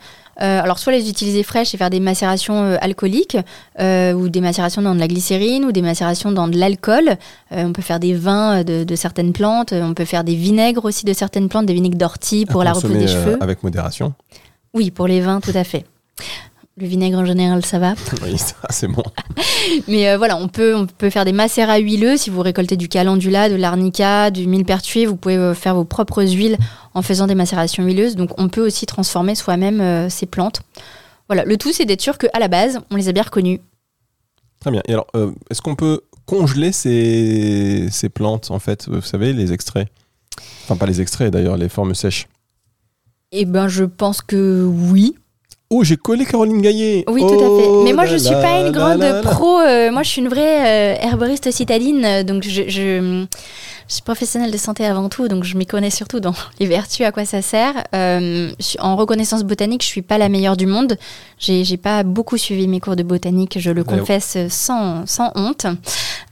Euh, 0.42 0.62
alors 0.64 0.80
soit 0.80 0.92
les 0.94 1.10
utiliser 1.10 1.44
fraîches 1.44 1.76
et 1.76 1.78
faire 1.78 1.92
des 1.92 2.00
macérations 2.00 2.64
euh, 2.64 2.78
alcooliques 2.82 3.38
euh, 3.80 4.14
ou 4.14 4.30
des 4.30 4.42
macérations 4.42 4.82
dans 4.82 4.96
de 4.96 5.00
la 5.00 5.08
glycérine 5.08 5.64
ou 5.64 5.72
des 5.72 5.84
macérations 5.84 6.32
dans 6.32 6.48
de 6.48 6.58
l'alcool. 6.58 7.18
On 7.52 7.72
peut 7.72 7.84
faire 7.84 8.00
des 8.00 8.16
vins 8.16 8.64
de, 8.64 8.84
de 8.84 8.96
certaines 8.96 9.32
plantes, 9.32 9.74
on 9.74 9.94
peut 9.94 10.06
faire 10.06 10.24
des 10.24 10.34
vinaigres 10.34 10.86
aussi 10.86 11.06
de 11.06 11.14
certaines 11.14 11.50
plantes, 11.50 11.68
des 11.68 11.76
vinaigres 11.76 11.98
d'ortie 11.98 12.48
pour 12.48 12.62
À 12.62 12.66
la 12.66 12.72
consommer, 12.74 12.98
des 12.98 13.08
cheveux. 13.08 13.38
avec 13.42 13.62
modération. 13.62 14.14
Oui, 14.74 14.90
pour 14.90 15.06
les 15.06 15.22
vins, 15.22 15.40
tout 15.40 15.52
à 15.54 15.64
fait. 15.64 15.86
Le 16.76 16.88
vinaigre 16.88 17.20
en 17.20 17.26
général, 17.26 17.64
ça 17.66 17.78
va. 17.78 17.94
Oui, 18.24 18.38
ça, 18.38 18.56
c'est 18.70 18.88
bon. 18.88 19.04
Mais 19.88 20.10
euh, 20.10 20.18
voilà, 20.18 20.38
on 20.38 20.48
peut, 20.48 20.76
on 20.76 20.88
peut 20.88 21.10
faire 21.12 21.24
des 21.24 21.32
macérats 21.32 21.78
huileux. 21.78 22.18
Si 22.18 22.30
vous 22.30 22.42
récoltez 22.42 22.78
du 22.78 22.88
calendula, 22.88 23.50
de 23.50 23.56
l'arnica, 23.56 24.32
du 24.32 24.48
millepertuis, 24.48 25.06
vous 25.06 25.16
pouvez 25.16 25.38
euh, 25.38 25.54
faire 25.54 25.76
vos 25.76 25.86
propres 25.86 26.24
huiles 26.24 26.58
en 26.96 27.02
faisant 27.02 27.28
des 27.28 27.36
macérations 27.36 27.84
huileuses. 27.84 28.16
Donc 28.16 28.32
on 28.40 28.50
peut 28.50 28.66
aussi 28.66 28.86
transformer 28.86 29.36
soi-même 29.36 29.82
euh, 29.82 30.10
ces 30.10 30.26
plantes. 30.26 30.62
Voilà, 31.28 31.46
le 31.46 31.58
tout 31.58 31.72
c'est 31.72 31.86
d'être 31.86 32.02
sûr 32.02 32.18
qu'à 32.18 32.40
la 32.40 32.48
base, 32.48 32.80
on 32.92 32.96
les 32.96 33.08
a 33.08 33.12
bien 33.12 33.24
reconnues. 33.24 33.62
Très 34.60 34.72
bien. 34.72 34.82
Et 34.88 34.94
alors, 34.94 35.08
euh, 35.16 35.32
est-ce 35.50 35.62
qu'on 35.62 35.76
peut 35.76 36.02
congeler 36.26 36.72
ces, 36.72 37.88
ces 37.92 38.10
plantes, 38.10 38.50
en 38.50 38.60
fait 38.60 38.88
Vous 38.88 39.02
savez, 39.02 39.34
les 39.34 39.52
extraits? 39.52 39.90
Enfin, 40.64 40.78
pas 40.78 40.86
les 40.86 41.02
extraits 41.02 41.32
d'ailleurs, 41.32 41.58
les 41.58 41.70
formes 41.70 41.94
sèches. 41.94 42.28
Eh 43.32 43.46
ben, 43.46 43.68
je 43.68 43.84
pense 43.84 44.22
que 44.22 44.64
oui. 44.66 45.16
Oh, 45.76 45.84
j'ai 45.84 45.98
collé 45.98 46.24
Caroline 46.24 46.62
Gaillet 46.62 47.04
Oui, 47.08 47.22
tout 47.22 47.34
à 47.34 47.38
fait. 47.60 47.68
Oh 47.68 47.82
Mais 47.84 47.94
moi, 47.94 48.06
je 48.06 48.16
suis 48.16 48.30
là 48.30 48.42
pas 48.44 48.60
une 48.60 48.72
grande 48.72 49.22
pro. 49.24 49.60
euh, 49.60 49.92
moi, 49.92 50.04
je 50.04 50.10
suis 50.10 50.22
une 50.22 50.28
vraie 50.28 50.94
euh, 50.94 50.96
herboriste 51.02 51.50
citadine. 51.50 52.22
Donc, 52.22 52.44
je, 52.44 52.62
je, 52.68 53.26
je 53.88 53.94
suis 53.94 54.04
professionnelle 54.04 54.52
de 54.52 54.58
santé 54.58 54.86
avant 54.86 55.10
tout. 55.10 55.28
Donc, 55.28 55.44
je 55.44 55.58
m'y 55.58 55.66
connais 55.66 55.90
surtout 55.90 56.20
dans 56.20 56.34
les 56.60 56.66
vertus, 56.66 57.06
à 57.06 57.12
quoi 57.12 57.26
ça 57.26 57.42
sert. 57.42 57.74
Euh, 57.96 58.52
en 58.80 58.96
reconnaissance 58.96 59.44
botanique, 59.44 59.82
je 59.84 59.88
suis 59.88 60.02
pas 60.02 60.18
la 60.18 60.30
meilleure 60.30 60.58
du 60.58 60.66
monde. 60.66 60.98
J'ai 61.38 61.64
j'ai 61.64 61.78
pas 61.78 62.04
beaucoup 62.04 62.38
suivi 62.38 62.68
mes 62.68 62.80
cours 62.80 62.96
de 62.96 63.04
botanique, 63.04 63.60
je 63.60 63.72
le 63.72 63.84
confesse 63.84 64.38
sans, 64.50 65.06
sans 65.06 65.32
honte. 65.36 65.66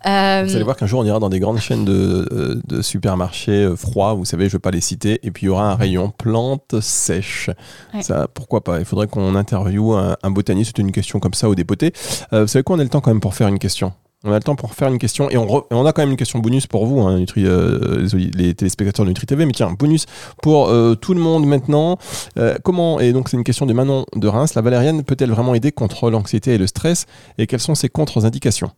Euh, 0.08 0.44
Vous 0.46 0.56
allez 0.56 0.64
voir 0.64 0.76
qu'un 0.78 0.88
jour, 0.88 1.00
on 1.02 1.06
ira 1.06 1.20
dans 1.20 1.30
des 1.30 1.40
grandes 1.40 1.60
chaînes 1.60 1.86
de, 1.86 2.28
euh, 2.32 2.62
de 2.68 2.82
supermarchés 2.82 3.52
euh, 3.66 3.76
froids, 3.76 4.14
vous 4.14 4.26
savez, 4.26 4.46
je 4.46 4.50
ne 4.50 4.54
vais 4.54 4.60
pas 4.60 4.72
les 4.72 4.82
citer, 4.82 5.20
et 5.24 5.32
puis 5.32 5.44
il 5.44 5.46
y 5.48 5.50
aura 5.50 5.72
un 5.72 5.76
rayon 5.76 6.12
plantes 6.18 6.80
sèches. 6.82 7.50
Ouais. 7.94 8.02
Ça, 8.02 8.28
pourquoi 8.34 8.64
pas? 8.64 8.80
Il 8.80 8.86
faudrait 8.86 9.08
qu'on 9.08 9.36
interviewe 9.36 9.94
un, 9.98 10.16
un 10.24 10.32
botaniste, 10.32 10.74
c'est 10.76 10.82
une 10.82 10.92
question 10.92 11.20
comme 11.20 11.34
ça, 11.34 11.50
au 11.50 11.56
dépoté. 11.56 11.94
Euh, 12.34 12.42
vous 12.42 12.48
savez 12.48 12.64
quoi, 12.64 12.76
on 12.76 12.80
a 12.80 12.84
le 12.84 12.90
temps 12.90 13.02
quand 13.02 13.12
même 13.12 13.22
pour 13.22 13.36
faire 13.36 13.48
une 13.48 13.60
question. 13.60 13.94
On 14.24 14.32
a 14.32 14.36
le 14.36 14.44
temps 14.44 14.56
pour 14.56 14.76
faire 14.76 14.88
une 14.90 15.00
question, 15.00 15.32
et 15.32 15.38
on, 15.38 15.48
re- 15.48 15.64
et 15.72 15.74
on 15.74 15.84
a 15.84 15.94
quand 15.94 16.04
même 16.04 16.12
une 16.12 16.16
question 16.18 16.38
bonus 16.38 16.68
pour 16.68 16.86
vous, 16.86 17.02
hein, 17.02 17.18
Nutri- 17.18 17.44
euh, 17.44 18.08
les, 18.36 18.54
téléspectateurs 18.54 19.04
de 19.04 19.10
Nutri 19.10 19.26
TV, 19.26 19.48
mais 19.48 19.52
tiens, 19.52 19.72
bonus 19.72 20.06
pour 20.44 20.68
euh, 20.70 20.94
tout 20.94 21.16
le 21.16 21.20
monde 21.20 21.48
maintenant. 21.48 21.98
Euh, 22.38 22.56
comment, 22.64 23.00
et 23.00 23.14
donc 23.14 23.30
c'est 23.30 23.38
une 23.38 23.44
question 23.44 23.66
de 23.66 23.74
Manon 23.74 24.06
de 24.16 24.28
Reims, 24.28 24.54
la 24.54 24.62
valériane 24.62 25.04
peut-elle 25.04 25.32
vraiment 25.32 25.56
aider 25.56 25.72
contre 25.72 26.12
l'anxiété 26.12 26.54
et 26.54 26.58
le 26.60 26.68
stress, 26.68 27.08
et 27.40 27.48
quelles 27.48 27.60
sont 27.62 27.74
ses 27.74 27.90
contre-indications? 27.90 28.70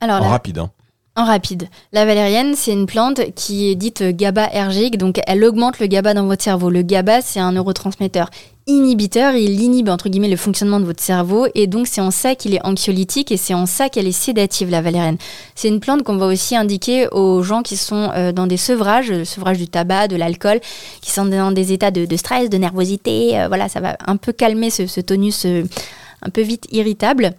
Alors, 0.00 0.16
En 0.16 0.24
la- 0.24 0.28
rapide, 0.30 0.56
hein. 0.58 0.70
En 1.16 1.24
rapide. 1.24 1.68
La 1.92 2.06
valériane, 2.06 2.54
c'est 2.54 2.72
une 2.72 2.86
plante 2.86 3.20
qui 3.34 3.68
est 3.68 3.74
dite 3.74 4.02
GABA-ergique, 4.02 4.96
donc 4.96 5.20
elle 5.26 5.44
augmente 5.44 5.80
le 5.80 5.86
GABA 5.86 6.14
dans 6.14 6.26
votre 6.26 6.42
cerveau. 6.42 6.70
Le 6.70 6.82
GABA, 6.82 7.20
c'est 7.20 7.40
un 7.40 7.52
neurotransmetteur 7.52 8.30
inhibiteur, 8.70 9.34
il 9.34 9.60
inhibe 9.60 9.88
entre 9.88 10.08
guillemets 10.08 10.28
le 10.28 10.36
fonctionnement 10.36 10.80
de 10.80 10.84
votre 10.84 11.02
cerveau 11.02 11.46
et 11.54 11.66
donc 11.66 11.86
c'est 11.86 12.00
en 12.00 12.10
ça 12.10 12.34
qu'il 12.34 12.54
est 12.54 12.64
anxiolytique 12.64 13.32
et 13.32 13.36
c'est 13.36 13.54
en 13.54 13.66
ça 13.66 13.88
qu'elle 13.88 14.06
est 14.06 14.12
sédative 14.12 14.70
la 14.70 14.80
valériane. 14.80 15.16
C'est 15.54 15.68
une 15.68 15.80
plante 15.80 16.02
qu'on 16.02 16.16
va 16.16 16.26
aussi 16.26 16.56
indiquer 16.56 17.08
aux 17.08 17.42
gens 17.42 17.62
qui 17.62 17.76
sont 17.76 18.10
euh, 18.14 18.32
dans 18.32 18.46
des 18.46 18.56
sevrages, 18.56 19.10
le 19.10 19.24
sevrage 19.24 19.58
du 19.58 19.66
tabac, 19.68 20.08
de 20.08 20.16
l'alcool, 20.16 20.60
qui 21.00 21.10
sont 21.10 21.24
dans 21.24 21.52
des 21.52 21.72
états 21.72 21.90
de, 21.90 22.16
stress, 22.16 22.48
de 22.48 22.56
nervosité. 22.58 23.38
euh, 23.40 23.48
voilà, 23.48 23.68
ça 23.68 23.80
va 23.80 23.96
un 24.06 24.16
peu 24.16 24.32
calmer 24.32 24.70
ce, 24.70 24.86
ce 24.86 25.00
tonus 25.00 25.44
euh, 25.46 25.64
un 26.22 26.30
peu 26.30 26.42
vite 26.42 26.66
irritable. 26.70 27.34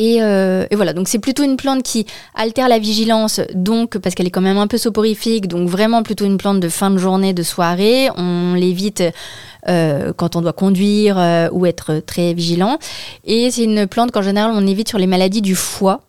Et, 0.00 0.22
euh, 0.22 0.64
et 0.70 0.76
voilà, 0.76 0.94
donc 0.94 1.08
c'est 1.08 1.18
plutôt 1.18 1.42
une 1.42 1.58
plante 1.58 1.82
qui 1.82 2.06
altère 2.34 2.70
la 2.70 2.78
vigilance, 2.78 3.42
donc 3.52 3.98
parce 3.98 4.14
qu'elle 4.14 4.26
est 4.26 4.30
quand 4.30 4.40
même 4.40 4.56
un 4.56 4.66
peu 4.66 4.78
soporifique, 4.78 5.46
donc 5.46 5.68
vraiment 5.68 6.02
plutôt 6.02 6.24
une 6.24 6.38
plante 6.38 6.58
de 6.58 6.70
fin 6.70 6.90
de 6.90 6.96
journée, 6.96 7.34
de 7.34 7.42
soirée. 7.42 8.08
On 8.16 8.54
l'évite 8.54 9.02
euh, 9.68 10.14
quand 10.16 10.36
on 10.36 10.40
doit 10.40 10.54
conduire 10.54 11.18
euh, 11.18 11.50
ou 11.52 11.66
être 11.66 12.00
très 12.06 12.32
vigilant. 12.32 12.78
Et 13.26 13.50
c'est 13.50 13.64
une 13.64 13.86
plante 13.86 14.10
qu'en 14.10 14.22
général 14.22 14.52
on 14.54 14.66
évite 14.66 14.88
sur 14.88 14.98
les 14.98 15.06
maladies 15.06 15.42
du 15.42 15.54
foie. 15.54 16.00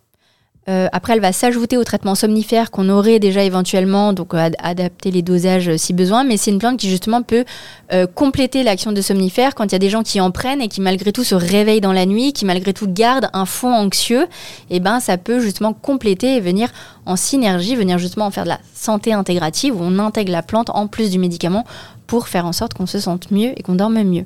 Euh, 0.70 0.88
après, 0.92 1.14
elle 1.14 1.22
va 1.22 1.32
s'ajouter 1.32 1.76
au 1.76 1.84
traitement 1.84 2.14
somnifère 2.14 2.70
qu'on 2.70 2.88
aurait 2.90 3.18
déjà 3.18 3.44
éventuellement, 3.44 4.14
donc 4.14 4.36
euh, 4.36 4.38
ad- 4.38 4.56
adapter 4.60 5.10
les 5.10 5.24
dosages 5.24 5.70
euh, 5.70 5.78
si 5.78 5.92
besoin. 5.92 6.24
Mais 6.24 6.38
c'est 6.38 6.52
une 6.52 6.60
plante 6.60 6.78
qui 6.78 6.88
justement 6.88 7.24
peut 7.24 7.46
euh, 7.92 8.06
compléter 8.06 8.62
l'action 8.62 8.92
de 8.92 9.02
somnifère 9.02 9.56
quand 9.56 9.66
il 9.66 9.72
y 9.72 9.76
a 9.76 9.80
des 9.80 9.90
gens 9.90 10.04
qui 10.04 10.22
en 10.22 10.30
prennent 10.30 10.62
et 10.62 10.68
qui 10.68 10.80
malgré 10.80 11.12
tout 11.12 11.24
se 11.24 11.34
réveillent 11.34 11.82
dans 11.82 11.94
la 11.94 12.06
nuit, 12.06 12.32
qui 12.32 12.46
malgré 12.46 12.74
tout 12.74 12.88
gardent 12.88 13.30
un 13.34 13.46
fond 13.48 13.74
anxieux. 13.74 14.28
Et 14.70 14.80
ben, 14.80 15.00
ça 15.00 15.18
peut 15.18 15.40
justement 15.40 15.74
compléter 15.74 16.36
et 16.36 16.40
venir 16.40 16.70
en 17.08 17.16
synergie, 17.16 17.76
venir 17.76 17.98
justement 17.98 18.30
faire 18.30 18.44
de 18.44 18.50
la 18.50 18.60
santé 18.76 19.14
intégrative 19.14 19.76
où 19.76 19.84
on 19.84 19.98
intègre 19.98 20.32
la 20.32 20.44
plante 20.44 20.70
en 20.70 20.86
plus 20.86 21.10
du 21.10 21.18
médicament 21.18 21.66
pour 22.06 22.28
faire 22.28 22.46
en 22.46 22.54
sorte 22.54 22.76
qu'on 22.76 22.86
se 22.86 23.00
sente 23.00 23.32
mieux 23.32 23.52
et 23.58 23.64
qu'on 23.64 23.76
dorme 23.76 24.04
mieux. 24.04 24.26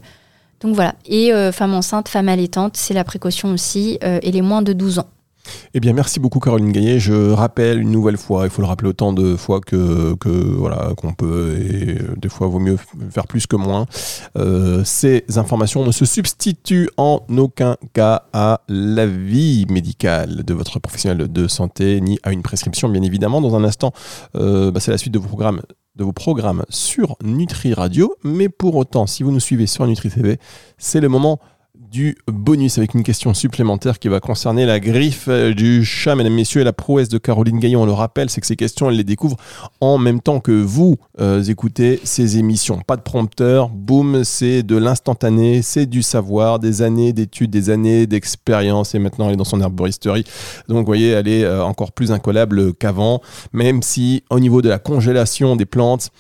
Donc 0.60 0.76
voilà. 0.76 0.96
Et 1.06 1.32
euh, 1.32 1.54
femme 1.54 1.74
enceinte, 1.74 2.10
femme 2.10 2.28
allaitante, 2.28 2.76
c'est 2.76 2.94
la 2.94 3.06
précaution 3.06 3.54
aussi, 3.54 4.00
euh, 4.04 4.20
et 4.22 4.32
les 4.32 4.42
moins 4.42 4.62
de 4.62 4.74
12 4.74 5.00
ans. 5.00 5.08
Eh 5.74 5.80
bien, 5.80 5.94
merci 5.94 6.20
beaucoup 6.20 6.40
Caroline 6.40 6.72
Gaillet. 6.72 7.00
Je 7.00 7.32
rappelle 7.32 7.82
une 7.82 7.92
nouvelle 7.92 8.18
fois, 8.18 8.46
il 8.46 8.50
faut 8.50 8.62
le 8.62 8.68
rappeler 8.68 8.90
autant 8.90 9.14
de 9.14 9.36
fois 9.36 9.62
que, 9.62 10.16
voilà 10.58 10.94
qu'on 10.98 11.14
peut, 11.14 11.58
et 11.60 11.98
des 12.18 12.30
fois 12.30 12.48
vaut 12.48 12.60
mieux 12.60 12.78
faire 13.10 13.28
plus 13.28 13.48
que 13.48 13.56
moins. 13.56 13.86
Euh, 14.38 14.84
ces 14.84 15.26
informations 15.36 15.86
ne 15.86 15.92
se 15.92 16.06
substituent 16.06 16.90
en 16.98 17.22
aucun 17.38 17.78
cas 17.94 18.24
à 18.34 18.62
l'avis 18.68 19.66
médical 19.70 20.44
de 20.44 20.54
votre 20.54 20.80
professionnel 20.80 21.32
de 21.32 21.48
santé, 21.48 22.02
ni 22.02 22.20
à 22.24 22.32
une 22.32 22.42
prescription, 22.42 22.90
bien 22.90 23.02
évidemment. 23.02 23.42
Dans 23.42 23.56
un 23.56 23.64
instant, 23.64 23.92
euh, 24.36 24.72
bah, 24.72 24.80
c'est 24.80 24.92
la 24.92 24.98
suite 24.98 25.14
de 25.14 25.20
vos 25.20 25.28
programmes 25.28 25.62
de 25.96 26.04
vos 26.04 26.12
programmes 26.12 26.66
sur 26.70 27.16
Nutri 27.24 27.74
Radio, 27.74 28.16
mais 28.24 28.50
pour 28.50 28.76
autant, 28.76 29.08
si 29.08 29.24
vous 29.24 29.32
nous 29.32 29.40
suivez 29.40 29.66
sur 29.66 29.88
Nutri 29.88 30.10
TV, 30.10 30.40
c'est 30.78 31.00
le 31.00 31.08
moment 31.08 31.40
du 31.96 32.18
bonus 32.28 32.78
avec 32.78 32.94
une 32.94 33.04
question 33.04 33.34
supplémentaire 33.34 34.00
qui 34.00 34.10
va 34.10 34.20
concerner 34.20 34.66
la 34.66 34.82
griffe 34.82 35.30
euh, 35.30 35.54
du 35.54 35.86
chat, 35.86 36.14
mesdames, 36.14 36.34
messieurs, 36.34 36.60
et 36.60 36.64
la 36.66 36.74
prouesse 36.74 37.08
de 37.08 37.18
Caroline 37.18 37.58
Gaillon. 37.58 37.84
On 37.84 37.86
le 37.86 37.94
rappelle, 37.94 38.30
c'est 38.30 38.42
que 38.42 38.48
ces 38.48 38.58
questions, 38.58 38.90
elle 38.90 38.98
les 38.98 39.06
découvre 39.06 39.38
en 39.80 39.98
même 39.98 40.20
temps 40.20 40.42
que 40.42 40.52
vous 40.52 40.98
euh, 41.22 41.42
écoutez 41.44 42.02
ces 42.04 42.38
émissions. 42.38 42.82
Pas 42.86 42.98
de 42.98 43.02
prompteur, 43.02 43.70
boum, 43.70 44.26
c'est 44.26 44.62
de 44.62 44.76
l'instantané, 44.76 45.62
c'est 45.62 45.86
du 45.86 46.02
savoir, 46.04 46.60
des 46.60 46.82
années 46.82 47.14
d'études, 47.14 47.50
des 47.50 47.70
années 47.70 48.08
d'expérience, 48.08 48.94
et 48.94 49.00
maintenant 49.00 49.28
elle 49.28 49.36
est 49.36 49.38
dans 49.38 49.46
son 49.46 49.62
herboristerie. 49.62 50.26
Donc, 50.68 50.80
vous 50.80 50.86
voyez, 50.86 51.12
elle 51.12 51.30
est 51.30 51.46
euh, 51.46 51.64
encore 51.64 51.94
plus 51.94 52.12
incollable 52.12 52.74
qu'avant, 52.74 53.22
même 53.54 53.82
si 53.82 54.26
au 54.30 54.42
niveau 54.42 54.62
de 54.62 54.68
la 54.68 54.80
congélation 54.80 55.56
des 55.56 55.66
plantes, 55.66 56.12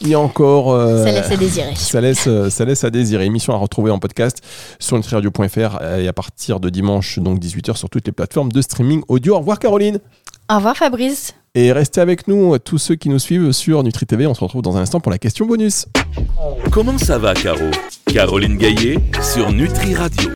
il 0.00 0.08
y 0.08 0.14
a 0.14 0.20
encore... 0.20 0.72
euh, 0.72 1.04
Ça 1.04 1.12
laisse 1.12 1.30
à 1.30 1.36
désirer. 1.36 1.74
ça 1.76 2.00
laisse, 2.00 2.24
euh, 2.26 2.50
ça 2.50 2.64
laisse 2.64 2.84
à 2.84 2.90
désirer. 2.90 3.24
Émission 3.26 3.52
à 3.52 3.56
retrouver 3.56 3.90
en 3.90 3.98
podcast 3.98 4.38
sur 4.78 4.96
nutriradio.fr 4.96 5.82
et 5.98 6.08
à 6.08 6.12
partir 6.12 6.60
de 6.60 6.68
dimanche, 6.70 7.18
donc 7.18 7.38
18h, 7.38 7.76
sur 7.76 7.88
toutes 7.90 8.06
les 8.06 8.12
plateformes 8.12 8.50
de 8.52 8.62
streaming 8.62 9.02
audio. 9.08 9.34
Au 9.36 9.38
revoir 9.40 9.58
Caroline 9.58 9.98
Au 10.50 10.56
revoir 10.56 10.76
Fabrice. 10.76 11.34
Et 11.54 11.72
restez 11.72 12.00
avec 12.00 12.28
nous, 12.28 12.56
tous 12.58 12.78
ceux 12.78 12.94
qui 12.94 13.08
nous 13.08 13.18
suivent 13.18 13.50
sur 13.52 13.82
Nutri 13.82 14.06
TV. 14.06 14.26
On 14.26 14.34
se 14.34 14.40
retrouve 14.44 14.62
dans 14.62 14.76
un 14.76 14.82
instant 14.82 15.00
pour 15.00 15.10
la 15.10 15.18
question 15.18 15.46
bonus. 15.46 15.86
Comment 16.70 16.96
ça 16.96 17.18
va, 17.18 17.34
Caro? 17.34 17.58
Caroline 18.06 18.56
Gaillet 18.56 18.98
sur 19.20 19.50
Nutri 19.50 19.94
Radio. 19.94 20.28